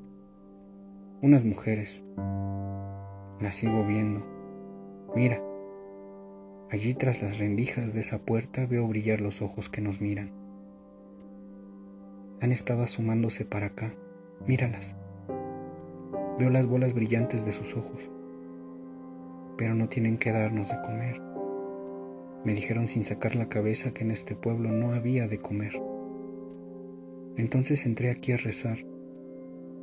Unas 1.22 1.46
mujeres. 1.46 2.04
Las 3.40 3.56
sigo 3.56 3.86
viendo. 3.86 4.26
Mira, 5.16 5.44
allí 6.72 6.96
tras 6.96 7.22
las 7.22 7.38
rendijas 7.38 7.94
de 7.94 8.00
esa 8.00 8.18
puerta 8.26 8.66
veo 8.66 8.88
brillar 8.88 9.22
los 9.22 9.44
ojos 9.44 9.70
que 9.70 9.82
nos 9.82 10.02
miran. 10.02 10.32
Han 12.42 12.52
estado 12.52 12.82
asomándose 12.82 13.46
para 13.46 13.68
acá. 13.68 13.94
Míralas. 14.48 14.96
Veo 16.40 16.50
las 16.50 16.66
bolas 16.66 16.96
brillantes 16.96 17.46
de 17.46 17.52
sus 17.52 17.76
ojos. 17.78 18.10
Pero 19.56 19.76
no 19.76 19.88
tienen 19.88 20.18
que 20.18 20.32
darnos 20.32 20.70
de 20.70 20.82
comer. 20.82 21.29
Me 22.46 22.54
dijeron 22.54 22.88
sin 22.88 23.04
sacar 23.04 23.36
la 23.36 23.50
cabeza 23.50 23.94
que 23.94 24.04
en 24.04 24.12
este 24.12 24.36
pueblo 24.36 24.72
no 24.72 24.94
había 24.94 25.28
de 25.28 25.40
comer. 25.40 25.82
Entonces 27.36 27.86
entré 27.86 28.10
aquí 28.12 28.32
a 28.32 28.38
rezar, 28.38 28.80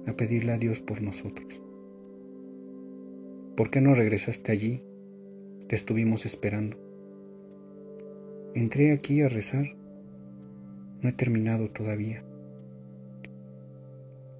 a 0.06 0.12
pedirle 0.14 0.52
a 0.52 0.58
Dios 0.58 0.80
por 0.80 1.02
nosotros. 1.02 1.62
¿Por 3.56 3.70
qué 3.70 3.80
no 3.80 3.94
regresaste 3.94 4.52
allí? 4.52 4.84
Te 5.68 5.76
estuvimos 5.76 6.26
esperando. 6.26 6.76
Entré 8.54 8.92
aquí 8.92 9.22
a 9.22 9.28
rezar. 9.28 9.76
No 11.02 11.08
he 11.08 11.12
terminado 11.12 11.70
todavía. 11.70 12.24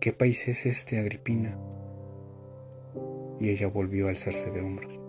¿Qué 0.01 0.13
país 0.13 0.47
es 0.49 0.67
este, 0.67 0.99
Agripina? 0.99 1.59
Y 3.41 3.51
ella 3.51 3.69
volvió 3.69 4.07
a 4.07 4.11
alzarse 4.11 4.51
de 4.51 4.61
hombros. 4.61 5.01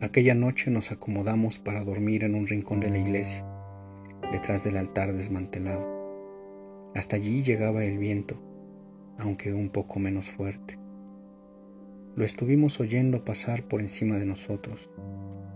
Aquella 0.00 0.32
noche 0.32 0.70
nos 0.70 0.92
acomodamos 0.92 1.58
para 1.58 1.82
dormir 1.82 2.22
en 2.22 2.36
un 2.36 2.46
rincón 2.46 2.78
de 2.78 2.88
la 2.88 2.98
iglesia, 2.98 3.44
detrás 4.30 4.62
del 4.62 4.76
altar 4.76 5.12
desmantelado. 5.12 6.92
Hasta 6.94 7.16
allí 7.16 7.42
llegaba 7.42 7.84
el 7.84 7.98
viento, 7.98 8.36
aunque 9.18 9.52
un 9.52 9.70
poco 9.70 9.98
menos 9.98 10.30
fuerte. 10.30 10.78
Lo 12.14 12.24
estuvimos 12.24 12.78
oyendo 12.78 13.24
pasar 13.24 13.64
por 13.64 13.80
encima 13.80 14.18
de 14.18 14.24
nosotros, 14.24 14.88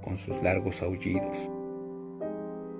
con 0.02 0.18
sus 0.18 0.42
largos 0.42 0.82
aullidos. 0.82 1.48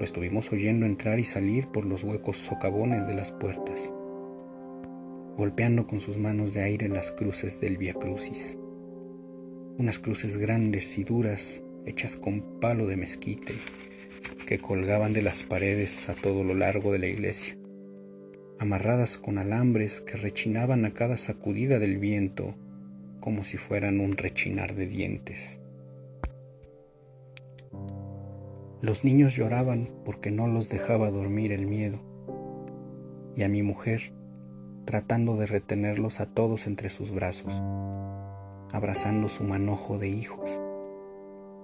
Lo 0.00 0.04
estuvimos 0.04 0.50
oyendo 0.50 0.84
entrar 0.84 1.20
y 1.20 1.24
salir 1.24 1.68
por 1.68 1.84
los 1.84 2.02
huecos 2.02 2.38
socavones 2.38 3.06
de 3.06 3.14
las 3.14 3.30
puertas, 3.30 3.94
golpeando 5.36 5.86
con 5.86 6.00
sus 6.00 6.18
manos 6.18 6.54
de 6.54 6.64
aire 6.64 6.88
las 6.88 7.12
cruces 7.12 7.60
del 7.60 7.78
Via 7.78 7.94
Crucis 7.94 8.58
unas 9.82 9.98
cruces 9.98 10.36
grandes 10.36 10.96
y 10.96 11.02
duras 11.02 11.60
hechas 11.86 12.16
con 12.16 12.60
palo 12.60 12.86
de 12.86 12.96
mezquite 12.96 13.54
que 14.46 14.58
colgaban 14.58 15.12
de 15.12 15.22
las 15.22 15.42
paredes 15.42 16.08
a 16.08 16.14
todo 16.14 16.44
lo 16.44 16.54
largo 16.54 16.92
de 16.92 17.00
la 17.00 17.08
iglesia, 17.08 17.56
amarradas 18.60 19.18
con 19.18 19.38
alambres 19.38 20.00
que 20.00 20.16
rechinaban 20.16 20.84
a 20.84 20.94
cada 20.94 21.16
sacudida 21.16 21.80
del 21.80 21.98
viento 21.98 22.54
como 23.18 23.42
si 23.42 23.56
fueran 23.56 23.98
un 23.98 24.16
rechinar 24.16 24.76
de 24.76 24.86
dientes. 24.86 25.60
Los 28.82 29.02
niños 29.02 29.34
lloraban 29.34 29.88
porque 30.04 30.30
no 30.30 30.46
los 30.46 30.68
dejaba 30.68 31.10
dormir 31.10 31.50
el 31.50 31.66
miedo, 31.66 31.98
y 33.34 33.42
a 33.42 33.48
mi 33.48 33.64
mujer 33.64 34.12
tratando 34.84 35.36
de 35.36 35.46
retenerlos 35.46 36.20
a 36.20 36.26
todos 36.26 36.68
entre 36.68 36.88
sus 36.88 37.10
brazos, 37.10 37.64
abrazando 38.72 39.28
su 39.28 39.44
manojo 39.44 39.98
de 39.98 40.08
hijos, 40.08 40.60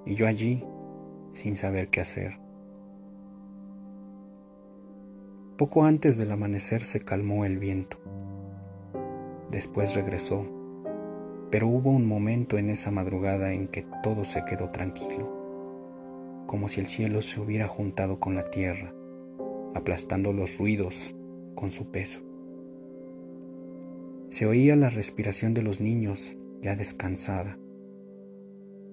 y 0.04 0.14
yo 0.14 0.26
allí 0.26 0.64
sin 1.32 1.56
saber 1.56 1.88
qué 1.88 2.00
hacer. 2.00 2.38
Poco 5.56 5.84
antes 5.84 6.16
del 6.16 6.30
amanecer 6.30 6.82
se 6.82 7.00
calmó 7.00 7.44
el 7.44 7.58
viento. 7.58 7.98
Después 9.50 9.94
regresó, 9.94 10.46
pero 11.50 11.66
hubo 11.66 11.90
un 11.90 12.06
momento 12.06 12.58
en 12.58 12.70
esa 12.70 12.90
madrugada 12.90 13.52
en 13.52 13.68
que 13.68 13.84
todo 14.02 14.24
se 14.24 14.44
quedó 14.44 14.70
tranquilo, 14.70 16.44
como 16.46 16.68
si 16.68 16.80
el 16.80 16.86
cielo 16.86 17.22
se 17.22 17.40
hubiera 17.40 17.66
juntado 17.66 18.20
con 18.20 18.34
la 18.34 18.44
tierra, 18.44 18.92
aplastando 19.74 20.32
los 20.32 20.58
ruidos 20.58 21.14
con 21.54 21.72
su 21.72 21.90
peso. 21.90 22.20
Se 24.28 24.46
oía 24.46 24.76
la 24.76 24.90
respiración 24.90 25.54
de 25.54 25.62
los 25.62 25.80
niños 25.80 26.36
ya 26.60 26.76
descansada. 26.76 27.58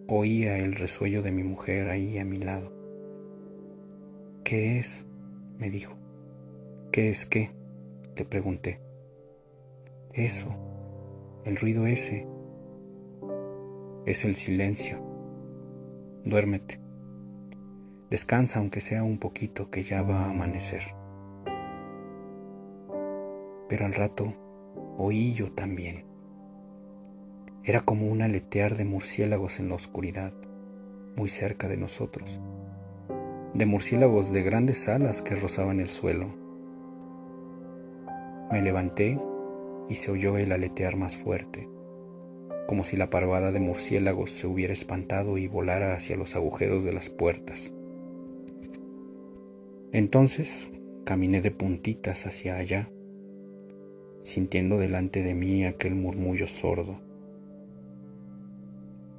Oía 0.07 0.57
el 0.57 0.75
resuello 0.75 1.22
de 1.22 1.31
mi 1.31 1.43
mujer 1.43 1.89
ahí 1.89 2.17
a 2.19 2.25
mi 2.25 2.38
lado. 2.38 2.72
¿Qué 4.43 4.77
es? 4.77 5.07
me 5.57 5.69
dijo. 5.69 5.98
¿Qué 6.91 7.10
es 7.10 7.25
qué? 7.25 7.51
Le 8.15 8.25
pregunté. 8.25 8.79
Eso, 10.13 10.55
el 11.43 11.57
ruido 11.57 11.88
ese, 11.88 12.27
es 14.05 14.24
el 14.24 14.36
silencio. 14.36 15.00
Duérmete. 16.24 16.79
Descansa 18.10 18.60
aunque 18.60 18.81
sea 18.81 19.03
un 19.03 19.17
poquito 19.17 19.69
que 19.69 19.84
ya 19.84 20.03
va 20.03 20.25
a 20.25 20.29
amanecer. 20.29 20.84
Pero 23.67 23.86
al 23.86 23.93
rato 23.93 24.34
oí 24.98 25.34
yo 25.34 25.51
también. 25.51 26.14
Era 27.65 27.81
como 27.81 28.07
un 28.07 28.22
aletear 28.22 28.77
de 28.77 28.86
murciélagos 28.86 29.60
en 29.60 29.69
la 29.69 29.75
oscuridad, 29.75 30.31
muy 31.17 31.29
cerca 31.29 31.67
de 31.67 31.77
nosotros, 31.77 32.39
de 33.53 33.65
murciélagos 33.65 34.31
de 34.31 34.43
grandes 34.43 34.88
alas 34.88 35.22
que 35.22 35.36
rozaban 35.36 35.79
el 35.79 35.89
suelo 35.89 36.45
me 38.51 38.62
levanté 38.62 39.19
y 39.89 39.95
se 39.95 40.12
oyó 40.12 40.38
el 40.38 40.51
aletear 40.51 40.95
más 40.95 41.17
fuerte, 41.17 41.67
como 42.67 42.84
si 42.84 42.95
la 42.95 43.10
parvada 43.10 43.51
de 43.51 43.60
murciélagos 43.60 44.31
se 44.31 44.48
hubiera 44.48 44.74
espantado 44.74 45.38
y 45.38 45.48
volara 45.48 45.93
hacia 45.93 46.15
los 46.15 46.36
agujeros 46.36 46.84
de 46.84 46.93
las 46.93 47.10
puertas. 47.10 47.74
Entonces 49.91 50.72
caminé 51.05 51.41
de 51.41 51.51
puntitas 51.51 52.25
hacia 52.25 52.57
allá, 52.57 52.89
sintiendo 54.24 54.77
delante 54.77 55.22
de 55.22 55.34
mí 55.34 55.65
aquel 55.65 55.95
murmullo 55.95 56.48
sordo. 56.48 57.04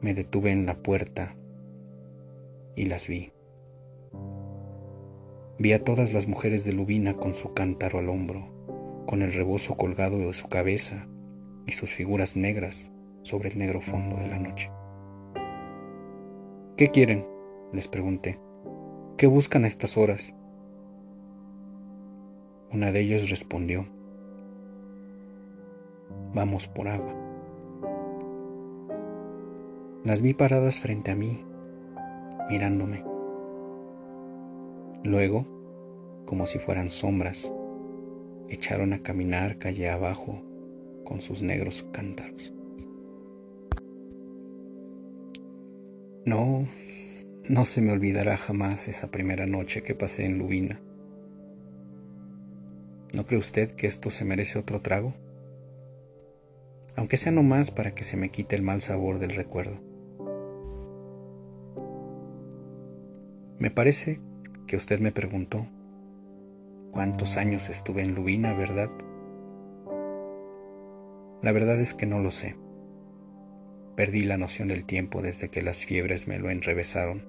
Me 0.07 0.15
detuve 0.15 0.53
en 0.53 0.67
la 0.67 0.77
puerta 0.77 1.35
y 2.77 2.85
las 2.85 3.09
vi. 3.09 3.33
Vi 5.59 5.73
a 5.73 5.83
todas 5.83 6.13
las 6.13 6.29
mujeres 6.29 6.65
de 6.65 6.73
Lubina 6.73 7.13
con 7.13 7.35
su 7.35 7.55
cántaro 7.55 7.99
al 7.99 8.09
hombro 8.09 9.05
con 9.09 9.23
el 9.23 9.33
rebozo 9.33 9.77
colgado 9.77 10.19
de 10.19 10.33
su 10.33 10.49
cabeza 10.49 11.09
y 11.67 11.73
sus 11.73 11.91
figuras 11.91 12.37
negras 12.37 12.93
sobre 13.23 13.49
el 13.49 13.59
negro 13.59 13.81
fondo 13.81 14.15
de 14.15 14.29
la 14.29 14.39
noche. 14.39 14.71
¿Qué 16.77 16.93
quieren? 16.93 17.27
les 17.73 17.89
pregunté. 17.89 18.39
¿Qué 19.17 19.27
buscan 19.27 19.65
a 19.65 19.67
estas 19.67 19.97
horas? 19.97 20.37
Una 22.71 22.93
de 22.93 23.01
ellas 23.01 23.29
respondió, 23.29 23.89
vamos 26.33 26.69
por 26.69 26.87
agua. 26.87 27.26
Las 30.07 30.23
vi 30.23 30.35
paradas 30.35 30.79
frente 30.79 31.11
a 31.11 31.17
mí, 31.17 31.45
mirándome. 32.49 33.03
Luego, 35.03 36.23
como 36.27 36.47
si 36.47 36.61
fueran 36.61 36.93
sombras, 36.93 37.53
echaron 38.49 38.93
a 38.93 39.03
caminar 39.03 39.59
calle 39.59 39.91
abajo 39.91 40.45
con 41.05 41.21
sus 41.21 41.43
negros 41.43 41.89
cántaros. 41.91 42.55
No, 46.25 46.65
no 47.49 47.65
se 47.65 47.81
me 47.81 47.91
olvidará 47.91 48.37
jamás 48.37 48.87
esa 48.87 49.11
primera 49.11 49.47
noche 49.47 49.83
que 49.83 49.97
pasé 49.97 50.25
en 50.25 50.39
Lubina. 50.39 50.81
¿No 53.13 53.27
cree 53.27 53.41
usted 53.41 53.73
que 53.73 53.89
esto 53.89 54.11
se 54.11 54.25
merece 54.25 54.61
otro 54.61 54.81
trago? 54.83 55.15
Aunque 56.95 57.17
sea 57.17 57.33
no 57.33 57.43
más 57.43 57.73
para 57.73 57.93
que 57.93 58.05
se 58.05 58.17
me 58.17 58.29
quite 58.29 58.55
el 58.55 58.63
mal 58.63 58.81
sabor 58.81 59.19
del 59.19 59.35
recuerdo. 59.35 59.86
Me 63.59 63.71
parece 63.71 64.21
que 64.67 64.77
usted 64.77 65.01
me 65.01 65.13
preguntó 65.13 65.67
cuántos 66.91 67.39
años 67.39 67.71
estuve 67.71 68.03
en 68.03 68.15
Lubina, 68.15 68.53
¿verdad? 68.53 68.91
La 71.41 71.53
verdad 71.53 71.81
es 71.81 71.95
que 71.95 72.05
no 72.05 72.19
lo 72.19 72.31
sé. 72.31 72.55
Perdí 73.97 74.25
la 74.25 74.37
noción 74.37 74.69
del 74.69 74.85
tiempo 74.85 75.23
desde 75.23 75.49
que 75.49 75.63
las 75.63 75.87
fiebres 75.87 76.29
me 76.29 76.39
lo 76.39 76.51
enrevesaron, 76.51 77.25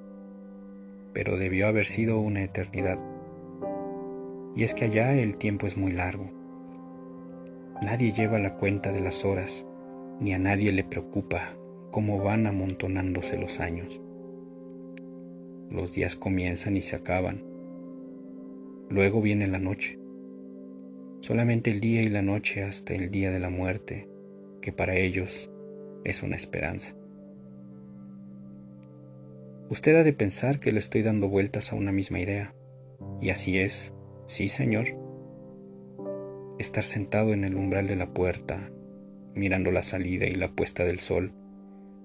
pero 1.14 1.38
debió 1.38 1.68
haber 1.68 1.86
sido 1.86 2.20
una 2.20 2.42
eternidad. 2.42 3.00
Y 4.54 4.66
es 4.66 4.74
que 4.74 4.84
allá 4.84 5.14
el 5.14 5.38
tiempo 5.38 5.66
es 5.66 5.78
muy 5.78 5.94
largo. 5.94 6.30
Nadie 7.84 8.12
lleva 8.12 8.38
la 8.38 8.56
cuenta 8.56 8.92
de 8.92 9.00
las 9.00 9.24
horas, 9.24 9.66
ni 10.20 10.34
a 10.34 10.40
nadie 10.40 10.74
le 10.74 10.84
preocupa 10.84 11.56
cómo 11.90 12.22
van 12.22 12.48
amontonándose 12.48 13.38
los 13.38 13.62
años. 13.62 14.02
Los 15.70 15.94
días 15.94 16.16
comienzan 16.16 16.78
y 16.78 16.82
se 16.82 16.96
acaban 16.96 17.48
Luego 18.90 19.22
viene 19.22 19.48
la 19.48 19.60
noche. 19.60 20.00
Solamente 21.20 21.72
el 21.72 21.82
día 21.82 22.04
y 22.04 22.10
la 22.10 22.22
noche 22.22 22.64
hasta 22.64 22.94
el 22.94 23.12
día 23.12 23.32
de 23.32 23.40
la 23.40 23.50
muerte, 23.50 24.08
que 24.62 24.72
para 24.72 24.96
ellos 24.96 25.52
es 26.06 26.24
una 26.24 26.38
esperanza. 26.38 26.96
Usted 29.70 29.98
ha 29.98 30.04
de 30.06 30.14
pensar 30.14 30.62
que 30.62 30.72
le 30.72 30.80
estoy 30.80 31.02
dando 31.02 31.28
vueltas 31.28 31.74
a 31.74 31.76
una 31.76 31.92
misma 31.92 32.22
idea. 32.22 32.56
Y 33.20 33.32
así 33.32 33.60
es, 33.60 33.94
sí 34.26 34.48
señor. 34.48 34.88
Estar 36.58 36.84
sentado 36.84 37.34
en 37.34 37.44
el 37.44 37.56
umbral 37.56 37.88
de 37.88 37.98
la 37.98 38.14
puerta, 38.14 38.72
mirando 39.36 39.70
la 39.72 39.84
salida 39.84 40.28
y 40.28 40.36
la 40.36 40.56
puesta 40.56 40.86
del 40.86 41.00
sol, 41.00 41.34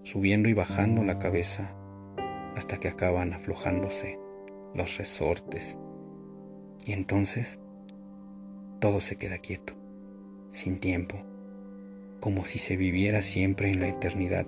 subiendo 0.02 0.48
y 0.48 0.52
bajando 0.52 1.04
la 1.04 1.20
cabeza 1.20 1.76
hasta 2.56 2.78
que 2.78 2.88
acaban 2.88 3.32
aflojándose 3.32 4.18
los 4.74 4.98
resortes 4.98 5.78
y 6.84 6.92
entonces 6.92 7.60
todo 8.80 9.00
se 9.00 9.16
queda 9.16 9.38
quieto, 9.38 9.74
sin 10.50 10.80
tiempo, 10.80 11.16
como 12.20 12.44
si 12.44 12.58
se 12.58 12.76
viviera 12.76 13.22
siempre 13.22 13.70
en 13.70 13.80
la 13.80 13.88
eternidad. 13.88 14.46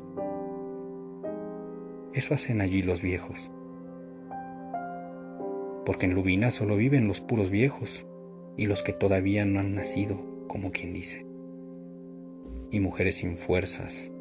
Eso 2.12 2.34
hacen 2.34 2.60
allí 2.60 2.82
los 2.82 3.02
viejos. 3.02 3.52
Porque 5.86 6.06
en 6.06 6.14
Lubina 6.14 6.50
solo 6.50 6.76
viven 6.76 7.06
los 7.06 7.20
puros 7.20 7.50
viejos 7.50 8.06
y 8.56 8.66
los 8.66 8.82
que 8.82 8.92
todavía 8.92 9.44
no 9.44 9.60
han 9.60 9.74
nacido, 9.74 10.46
como 10.48 10.70
quien 10.70 10.92
dice. 10.92 11.26
Y 12.70 12.80
mujeres 12.80 13.16
sin 13.16 13.36
fuerzas, 13.36 14.12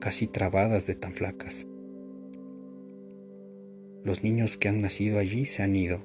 casi 0.00 0.28
trabadas 0.28 0.86
de 0.86 0.94
tan 0.94 1.14
flacas. 1.14 1.66
Los 4.04 4.22
niños 4.22 4.56
que 4.56 4.68
han 4.68 4.80
nacido 4.80 5.18
allí 5.18 5.44
se 5.44 5.62
han 5.62 5.76
ido 5.76 6.00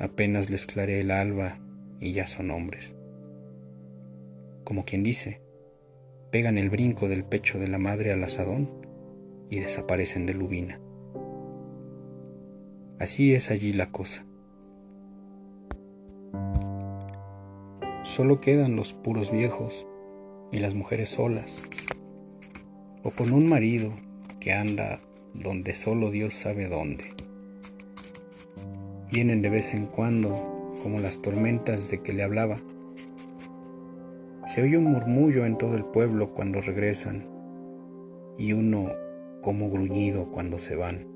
Apenas 0.00 0.48
les 0.48 0.66
claré 0.66 1.00
el 1.00 1.10
alba 1.10 1.58
y 1.98 2.12
ya 2.12 2.28
son 2.28 2.52
hombres. 2.52 2.96
Como 4.62 4.84
quien 4.84 5.02
dice, 5.02 5.42
pegan 6.30 6.56
el 6.56 6.70
brinco 6.70 7.08
del 7.08 7.24
pecho 7.24 7.58
de 7.58 7.66
la 7.66 7.78
madre 7.78 8.12
al 8.12 8.22
asadón 8.22 8.70
y 9.50 9.58
desaparecen 9.58 10.24
de 10.24 10.34
lubina. 10.34 10.80
Así 13.00 13.34
es 13.34 13.50
allí 13.50 13.72
la 13.72 13.90
cosa. 13.90 14.24
Solo 18.04 18.40
quedan 18.40 18.76
los 18.76 18.92
puros 18.92 19.32
viejos 19.32 19.86
y 20.52 20.60
las 20.60 20.74
mujeres 20.74 21.10
solas, 21.10 21.60
o 23.02 23.10
con 23.10 23.32
un 23.32 23.48
marido 23.48 23.92
que 24.38 24.52
anda 24.52 25.00
donde 25.42 25.74
solo 25.74 26.10
Dios 26.10 26.34
sabe 26.34 26.68
dónde. 26.68 27.04
Vienen 29.10 29.42
de 29.42 29.50
vez 29.50 29.74
en 29.74 29.86
cuando, 29.86 30.74
como 30.82 31.00
las 31.00 31.22
tormentas 31.22 31.90
de 31.90 32.02
que 32.02 32.12
le 32.12 32.22
hablaba. 32.22 32.60
Se 34.46 34.62
oye 34.62 34.78
un 34.78 34.84
murmullo 34.84 35.46
en 35.46 35.58
todo 35.58 35.76
el 35.76 35.84
pueblo 35.84 36.34
cuando 36.34 36.60
regresan 36.60 37.24
y 38.38 38.52
uno 38.52 38.92
como 39.42 39.70
gruñido 39.70 40.30
cuando 40.30 40.58
se 40.58 40.76
van. 40.76 41.06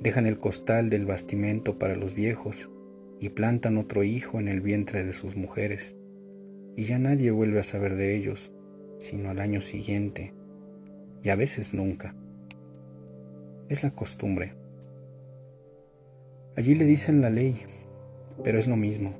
Dejan 0.00 0.26
el 0.26 0.38
costal 0.38 0.90
del 0.90 1.06
bastimento 1.06 1.78
para 1.78 1.96
los 1.96 2.14
viejos 2.14 2.70
y 3.20 3.30
plantan 3.30 3.76
otro 3.76 4.02
hijo 4.02 4.40
en 4.40 4.48
el 4.48 4.60
vientre 4.60 5.04
de 5.04 5.12
sus 5.12 5.36
mujeres, 5.36 5.96
y 6.76 6.84
ya 6.84 6.98
nadie 6.98 7.30
vuelve 7.30 7.60
a 7.60 7.64
saber 7.64 7.94
de 7.94 8.16
ellos, 8.16 8.52
sino 8.98 9.30
al 9.30 9.38
año 9.38 9.60
siguiente, 9.60 10.34
y 11.22 11.28
a 11.28 11.36
veces 11.36 11.72
nunca. 11.72 12.16
Es 13.72 13.82
la 13.82 13.88
costumbre. 13.88 14.52
Allí 16.58 16.74
le 16.74 16.84
dicen 16.84 17.22
la 17.22 17.30
ley, 17.30 17.62
pero 18.44 18.58
es 18.58 18.68
lo 18.68 18.76
mismo. 18.76 19.14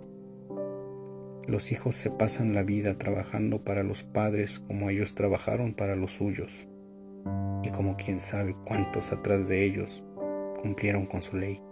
Los 1.46 1.72
hijos 1.72 1.96
se 1.96 2.10
pasan 2.10 2.52
la 2.52 2.62
vida 2.62 2.92
trabajando 2.92 3.64
para 3.64 3.82
los 3.82 4.02
padres 4.02 4.58
como 4.58 4.90
ellos 4.90 5.14
trabajaron 5.14 5.72
para 5.72 5.96
los 5.96 6.12
suyos, 6.12 6.68
y 7.62 7.70
como 7.70 7.96
quien 7.96 8.20
sabe 8.20 8.54
cuántos 8.66 9.10
atrás 9.10 9.48
de 9.48 9.64
ellos 9.64 10.04
cumplieron 10.60 11.06
con 11.06 11.22
su 11.22 11.38
ley. 11.38 11.62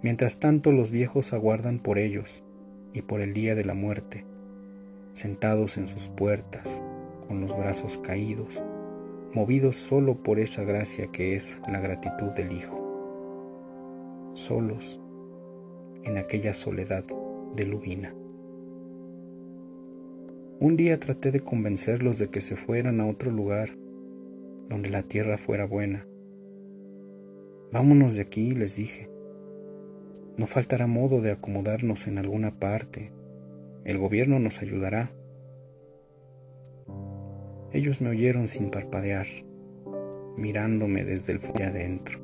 Mientras 0.00 0.40
tanto 0.40 0.72
los 0.72 0.90
viejos 0.90 1.34
aguardan 1.34 1.80
por 1.80 1.98
ellos 1.98 2.42
y 2.94 3.02
por 3.02 3.20
el 3.20 3.34
día 3.34 3.54
de 3.54 3.66
la 3.66 3.74
muerte, 3.74 4.24
sentados 5.12 5.76
en 5.76 5.88
sus 5.88 6.08
puertas, 6.08 6.82
con 7.28 7.42
los 7.42 7.54
brazos 7.54 7.98
caídos, 7.98 8.64
movidos 9.32 9.76
solo 9.76 10.22
por 10.22 10.40
esa 10.40 10.64
gracia 10.64 11.06
que 11.08 11.34
es 11.34 11.58
la 11.68 11.80
gratitud 11.80 12.30
del 12.32 12.52
Hijo. 12.52 14.30
Solos 14.34 15.00
en 16.02 16.18
aquella 16.18 16.54
soledad 16.54 17.04
de 17.54 17.66
Lubina. 17.66 18.14
Un 20.58 20.76
día 20.76 20.98
traté 20.98 21.30
de 21.30 21.40
convencerlos 21.40 22.18
de 22.18 22.28
que 22.28 22.40
se 22.40 22.56
fueran 22.56 23.00
a 23.00 23.06
otro 23.06 23.30
lugar, 23.30 23.70
donde 24.68 24.90
la 24.90 25.02
tierra 25.02 25.38
fuera 25.38 25.64
buena. 25.64 26.06
Vámonos 27.72 28.14
de 28.14 28.22
aquí, 28.22 28.50
les 28.50 28.76
dije. 28.76 29.08
No 30.36 30.46
faltará 30.46 30.86
modo 30.86 31.20
de 31.20 31.30
acomodarnos 31.30 32.06
en 32.06 32.18
alguna 32.18 32.58
parte. 32.58 33.12
El 33.84 33.98
gobierno 33.98 34.38
nos 34.38 34.60
ayudará. 34.60 35.12
Ellos 37.72 38.00
me 38.00 38.08
oyeron 38.08 38.48
sin 38.48 38.70
parpadear, 38.70 39.26
mirándome 40.36 41.04
desde 41.04 41.32
el 41.34 41.38
fuego 41.38 41.62
adentro. 41.64 42.18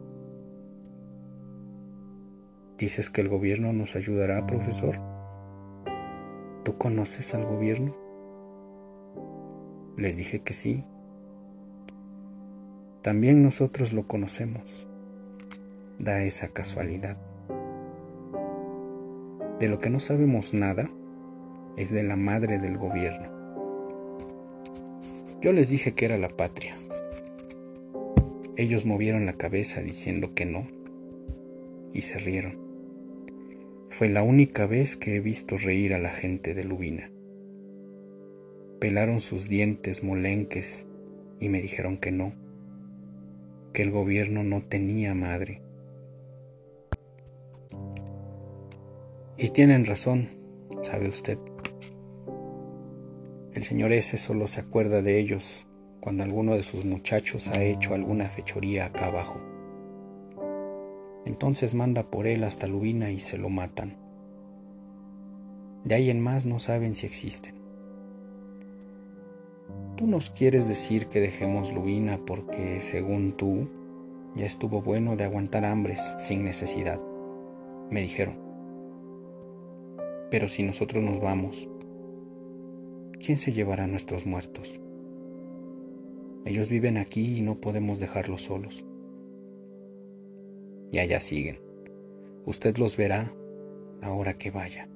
¿Dices 2.77 3.11
que 3.11 3.21
el 3.21 3.29
gobierno 3.29 3.73
nos 3.73 3.95
ayudará, 3.95 4.45
profesor? 4.47 4.99
¿Tú 6.65 6.77
conoces 6.77 7.33
al 7.35 7.45
gobierno? 7.45 7.97
Les 9.97 10.17
dije 10.17 10.41
que 10.41 10.53
sí. 10.53 10.85
También 13.03 13.45
nosotros 13.45 13.93
lo 13.93 14.09
conocemos. 14.09 14.89
Da 16.01 16.23
esa 16.25 16.49
casualidad. 16.49 17.19
De 19.61 19.69
lo 19.69 19.79
que 19.79 19.91
no 19.91 20.01
sabemos 20.01 20.53
nada 20.53 20.91
es 21.77 21.93
de 21.93 22.03
la 22.03 22.17
madre 22.17 22.59
del 22.59 22.77
gobierno. 22.77 23.36
Yo 25.41 25.53
les 25.53 25.69
dije 25.69 25.93
que 25.93 26.05
era 26.05 26.19
la 26.19 26.29
patria. 26.29 26.75
Ellos 28.57 28.87
movieron 28.87 29.27
la 29.27 29.35
cabeza 29.35 29.83
diciendo 29.83 30.35
que 30.35 30.47
no 30.47 30.67
y 31.93 32.03
se 32.03 32.19
rieron. 32.19 32.59
Fue 33.91 34.09
la 34.09 34.23
única 34.23 34.67
vez 34.67 34.97
que 34.97 35.17
he 35.17 35.21
visto 35.21 35.57
reír 35.57 35.95
a 35.95 35.99
la 35.99 36.11
gente 36.11 36.55
de 36.55 36.65
Lubina. 36.65 37.11
Pelaron 38.81 39.21
sus 39.21 39.49
dientes 39.49 40.03
molenques 40.03 40.87
y 41.41 41.49
me 41.49 41.63
dijeron 41.63 41.99
que 41.99 42.11
no, 42.11 42.33
que 43.73 43.83
el 43.83 43.91
gobierno 43.91 44.43
no 44.43 44.63
tenía 44.63 45.15
madre 45.15 45.63
Y 49.39 49.51
tienen 49.51 49.85
razón, 49.85 50.29
sabe 50.81 51.09
usted. 51.09 51.39
El 53.57 53.65
señor 53.65 53.95
ese 53.95 54.19
solo 54.19 54.47
se 54.47 54.61
acuerda 54.61 55.01
de 55.01 55.19
ellos 55.19 55.67
cuando 56.01 56.23
alguno 56.23 56.57
de 56.57 56.63
sus 56.63 56.85
muchachos 56.85 57.49
ha 57.49 57.63
hecho 57.63 57.95
alguna 57.95 58.29
fechoría 58.29 58.85
acá 58.85 59.07
abajo. 59.07 59.41
Entonces 61.25 61.75
manda 61.75 62.11
por 62.11 62.27
él 62.27 62.45
hasta 62.45 62.67
Lubina 62.67 63.11
y 63.11 63.19
se 63.19 63.39
lo 63.39 63.49
matan. 63.49 63.97
De 65.85 65.95
ahí 65.95 66.11
en 66.11 66.21
más 66.21 66.45
no 66.45 66.59
saben 66.59 66.95
si 66.95 67.07
existen. 67.07 67.55
Tú 69.97 70.07
nos 70.07 70.29
quieres 70.29 70.69
decir 70.69 71.07
que 71.07 71.23
dejemos 71.23 71.73
Lubina 71.73 72.21
porque, 72.27 72.81
según 72.81 73.39
tú, 73.39 73.71
ya 74.35 74.45
estuvo 74.45 74.83
bueno 74.83 75.17
de 75.17 75.25
aguantar 75.25 75.65
hambres 75.65 76.15
sin 76.19 76.45
necesidad, 76.45 77.01
me 77.91 78.03
dijeron. 78.03 78.39
Pero 80.31 80.47
si 80.51 80.63
nosotros 80.63 81.03
nos 81.03 81.23
vamos, 81.23 81.71
¿quién 83.27 83.41
se 83.41 83.53
llevará 83.53 83.89
nuestros 83.89 84.25
muertos? 84.25 84.81
Ellos 86.45 86.69
viven 86.69 86.97
aquí 86.97 87.39
y 87.39 87.41
no 87.41 87.57
podemos 87.57 87.99
dejarlos 87.99 88.43
solos. 88.43 88.87
Y 90.93 91.01
allá 91.01 91.19
siguen. 91.19 91.59
Usted 92.45 92.77
los 92.77 92.97
verá 92.97 93.33
ahora 94.01 94.39
que 94.39 94.53
vaya. 94.53 94.89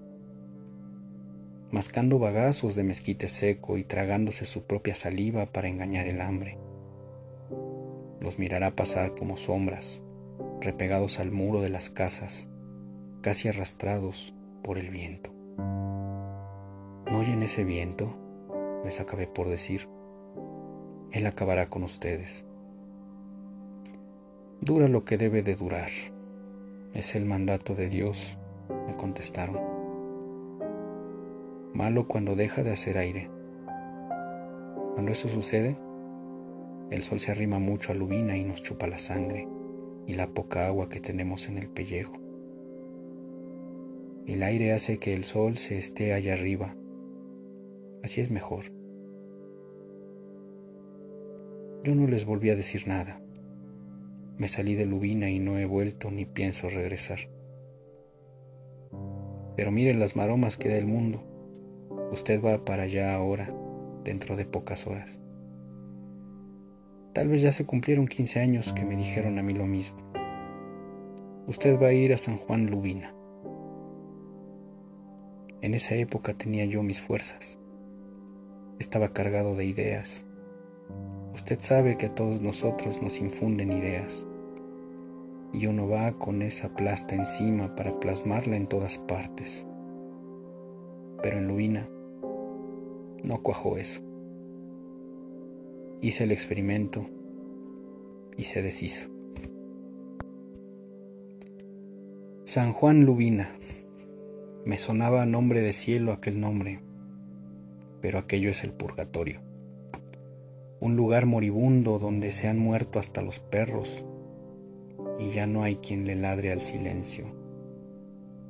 Mascando 1.72 2.20
bagazos 2.20 2.76
de 2.76 2.84
mezquite 2.84 3.26
seco 3.26 3.78
y 3.78 3.82
tragándose 3.82 4.44
su 4.44 4.62
propia 4.62 4.94
saliva 4.94 5.46
para 5.46 5.66
engañar 5.66 6.06
el 6.06 6.20
hambre. 6.20 6.56
Los 8.20 8.38
mirará 8.38 8.76
pasar 8.76 9.16
como 9.16 9.38
sombras, 9.38 10.04
repegados 10.60 11.18
al 11.18 11.32
muro 11.32 11.62
de 11.62 11.70
las 11.70 11.90
casas, 11.90 12.48
casi 13.22 13.48
arrastrados 13.48 14.36
por 14.62 14.78
el 14.78 14.90
viento. 14.90 15.32
¿No 17.10 17.18
oyen 17.18 17.42
ese 17.42 17.64
viento? 17.64 18.19
Les 18.84 19.00
acabé 19.00 19.26
por 19.26 19.48
decir. 19.48 19.88
Él 21.12 21.26
acabará 21.26 21.68
con 21.68 21.82
ustedes. 21.82 22.46
Dura 24.60 24.88
lo 24.88 25.04
que 25.04 25.16
debe 25.16 25.42
de 25.42 25.54
durar. 25.54 25.90
Es 26.92 27.14
el 27.14 27.24
mandato 27.24 27.74
de 27.74 27.88
Dios, 27.88 28.38
me 28.86 28.96
contestaron. 28.96 29.58
Malo 31.72 32.06
cuando 32.08 32.36
deja 32.36 32.62
de 32.62 32.72
hacer 32.72 32.98
aire. 32.98 33.30
Cuando 34.94 35.12
eso 35.12 35.28
sucede, 35.28 35.76
el 36.90 37.02
sol 37.02 37.20
se 37.20 37.30
arrima 37.30 37.58
mucho 37.58 37.92
a 37.92 37.94
Lubina 37.94 38.36
y 38.36 38.44
nos 38.44 38.62
chupa 38.62 38.86
la 38.86 38.98
sangre 38.98 39.48
y 40.06 40.14
la 40.14 40.26
poca 40.26 40.66
agua 40.66 40.88
que 40.88 41.00
tenemos 41.00 41.48
en 41.48 41.58
el 41.58 41.68
pellejo. 41.68 42.14
El 44.26 44.42
aire 44.42 44.72
hace 44.72 44.98
que 44.98 45.14
el 45.14 45.24
sol 45.24 45.56
se 45.56 45.78
esté 45.78 46.12
allá 46.12 46.34
arriba. 46.34 46.74
Así 48.02 48.20
es 48.20 48.30
mejor. 48.30 48.64
Yo 51.84 51.94
no 51.94 52.06
les 52.06 52.24
volví 52.26 52.50
a 52.50 52.56
decir 52.56 52.86
nada. 52.86 53.20
Me 54.36 54.48
salí 54.48 54.74
de 54.74 54.86
Lubina 54.86 55.30
y 55.30 55.38
no 55.38 55.58
he 55.58 55.66
vuelto 55.66 56.10
ni 56.10 56.24
pienso 56.24 56.68
regresar. 56.68 57.18
Pero 59.56 59.70
miren 59.70 60.00
las 60.00 60.16
maromas 60.16 60.56
que 60.56 60.68
da 60.68 60.76
el 60.76 60.86
mundo. 60.86 61.22
Usted 62.10 62.42
va 62.42 62.64
para 62.64 62.84
allá 62.84 63.14
ahora, 63.14 63.54
dentro 64.02 64.36
de 64.36 64.46
pocas 64.46 64.86
horas. 64.86 65.20
Tal 67.12 67.28
vez 67.28 67.42
ya 67.42 67.52
se 67.52 67.66
cumplieron 67.66 68.08
15 68.08 68.40
años 68.40 68.72
que 68.72 68.84
me 68.84 68.96
dijeron 68.96 69.38
a 69.38 69.42
mí 69.42 69.52
lo 69.52 69.66
mismo. 69.66 69.98
Usted 71.46 71.80
va 71.80 71.88
a 71.88 71.92
ir 71.92 72.12
a 72.12 72.18
San 72.18 72.36
Juan 72.36 72.66
Lubina. 72.70 73.14
En 75.62 75.74
esa 75.74 75.94
época 75.94 76.34
tenía 76.34 76.64
yo 76.64 76.82
mis 76.82 77.02
fuerzas. 77.02 77.59
Estaba 78.80 79.12
cargado 79.12 79.56
de 79.56 79.66
ideas. 79.66 80.24
Usted 81.34 81.60
sabe 81.60 81.98
que 81.98 82.06
a 82.06 82.14
todos 82.14 82.40
nosotros 82.40 83.02
nos 83.02 83.20
infunden 83.20 83.72
ideas. 83.72 84.26
Y 85.52 85.66
uno 85.66 85.86
va 85.86 86.12
con 86.12 86.40
esa 86.40 86.74
plasta 86.74 87.14
encima 87.14 87.76
para 87.76 88.00
plasmarla 88.00 88.56
en 88.56 88.66
todas 88.66 88.96
partes. 88.96 89.66
Pero 91.22 91.36
en 91.36 91.46
Lubina 91.46 91.90
no 93.22 93.42
cuajó 93.42 93.76
eso. 93.76 94.00
Hice 96.00 96.24
el 96.24 96.32
experimento 96.32 97.06
y 98.38 98.44
se 98.44 98.62
deshizo. 98.62 99.10
San 102.46 102.72
Juan 102.72 103.04
Lubina 103.04 103.50
me 104.64 104.78
sonaba 104.78 105.26
nombre 105.26 105.60
de 105.60 105.74
cielo 105.74 106.12
aquel 106.12 106.40
nombre, 106.40 106.80
pero 108.00 108.18
aquello 108.18 108.50
es 108.50 108.64
el 108.64 108.72
purgatorio. 108.72 109.40
Un 110.80 110.96
lugar 110.96 111.26
moribundo 111.26 111.98
donde 111.98 112.32
se 112.32 112.48
han 112.48 112.58
muerto 112.58 112.98
hasta 112.98 113.22
los 113.22 113.40
perros 113.40 114.06
y 115.18 115.30
ya 115.30 115.46
no 115.46 115.62
hay 115.62 115.76
quien 115.76 116.06
le 116.06 116.16
ladre 116.16 116.52
al 116.52 116.60
silencio, 116.60 117.26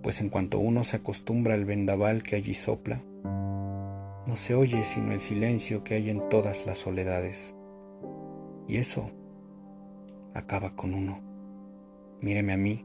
pues 0.03 0.21
en 0.21 0.29
cuanto 0.29 0.59
uno 0.59 0.85
se 0.85 0.97
acostumbra 0.97 1.55
al 1.55 1.65
vendaval 1.65 2.23
que 2.23 2.37
allí 2.37 2.55
sopla, 2.55 3.03
no 4.27 4.37
se 4.37 4.55
oye 4.55 4.85
sino 4.85 5.13
el 5.13 5.21
silencio 5.21 5.83
que 5.83 5.95
hay 5.95 6.11
en 6.11 6.29
todas 6.29 6.67
las 6.67 6.79
soledades. 6.79 7.57
Y 8.69 8.77
eso 8.77 9.11
acaba 10.35 10.77
con 10.77 10.95
uno. 10.95 11.21
Míreme 12.21 12.53
a 12.53 12.57
mí. 12.57 12.85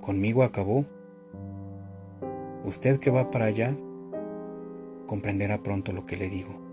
Conmigo 0.00 0.42
acabó. 0.42 0.86
Usted 2.64 2.98
que 2.98 3.10
va 3.10 3.30
para 3.30 3.44
allá 3.44 3.76
comprenderá 5.06 5.62
pronto 5.62 5.92
lo 5.92 6.06
que 6.06 6.16
le 6.16 6.28
digo. 6.28 6.66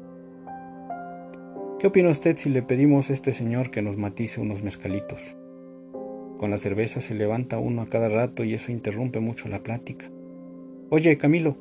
¿Qué 1.80 1.88
opina 1.88 2.10
usted 2.10 2.38
si 2.38 2.50
le 2.50 2.62
pedimos 2.62 3.10
a 3.10 3.13
este 3.13 3.34
señor 3.34 3.69
que 3.69 3.82
nos 3.82 3.98
matice 3.98 4.39
unos 4.39 4.63
mezcalitos? 4.63 5.36
Con 6.38 6.50
la 6.50 6.58
cerveza 6.58 7.02
se 7.02 7.13
levanta 7.13 7.58
uno 7.58 7.82
a 7.82 7.88
cada 7.88 8.10
rato 8.10 8.43
y 8.43 8.54
eso 8.54 8.72
interrumpe 8.72 9.19
mucho 9.19 9.50
la 9.50 9.63
plática. 9.63 10.10
Oye, 10.89 11.17
Camilo, 11.17 11.58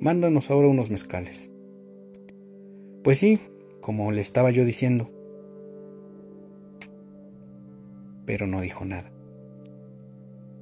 mándanos 0.00 0.50
ahora 0.50 0.68
unos 0.68 0.90
mezcales. 0.90 1.50
Pues 3.04 3.18
sí, 3.18 3.38
como 3.80 4.10
le 4.12 4.20
estaba 4.20 4.50
yo 4.50 4.64
diciendo. 4.64 5.10
Pero 8.26 8.46
no 8.46 8.60
dijo 8.60 8.84
nada. 8.84 9.10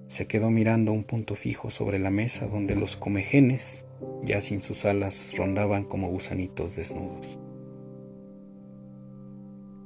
Se 0.06 0.26
quedó 0.28 0.50
mirando 0.50 0.92
un 0.92 1.02
punto 1.02 1.34
fijo 1.34 1.70
sobre 1.70 1.98
la 1.98 2.10
mesa 2.10 2.46
donde 2.46 2.76
los 2.76 2.96
comejenes, 2.96 3.85
ya 4.22 4.40
sin 4.40 4.60
sus 4.60 4.84
alas, 4.84 5.32
rondaban 5.36 5.84
como 5.84 6.08
gusanitos 6.08 6.76
desnudos. 6.76 7.38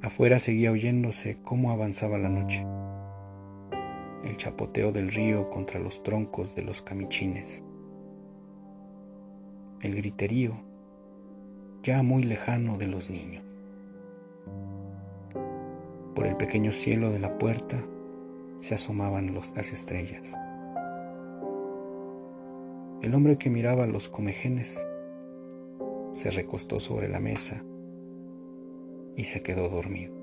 Afuera 0.01 0.39
seguía 0.39 0.71
oyéndose 0.71 1.37
cómo 1.43 1.71
avanzaba 1.71 2.17
la 2.17 2.29
noche, 2.29 2.65
el 4.23 4.35
chapoteo 4.37 4.91
del 4.91 5.11
río 5.11 5.49
contra 5.49 5.79
los 5.79 6.01
troncos 6.03 6.55
de 6.55 6.63
los 6.63 6.81
camichines, 6.81 7.63
el 9.81 9.95
griterío 9.95 10.55
ya 11.83 12.03
muy 12.03 12.23
lejano 12.23 12.77
de 12.77 12.87
los 12.87 13.09
niños. 13.09 13.43
Por 16.15 16.27
el 16.27 16.35
pequeño 16.35 16.71
cielo 16.71 17.11
de 17.11 17.19
la 17.19 17.37
puerta 17.37 17.83
se 18.59 18.75
asomaban 18.75 19.33
las 19.33 19.73
estrellas. 19.73 20.37
El 23.01 23.15
hombre 23.15 23.37
que 23.39 23.49
miraba 23.49 23.87
los 23.87 24.09
comejenes 24.09 24.87
se 26.11 26.29
recostó 26.29 26.79
sobre 26.79 27.09
la 27.09 27.19
mesa 27.19 27.63
y 29.15 29.23
se 29.23 29.41
quedó 29.41 29.69
dormido. 29.69 30.20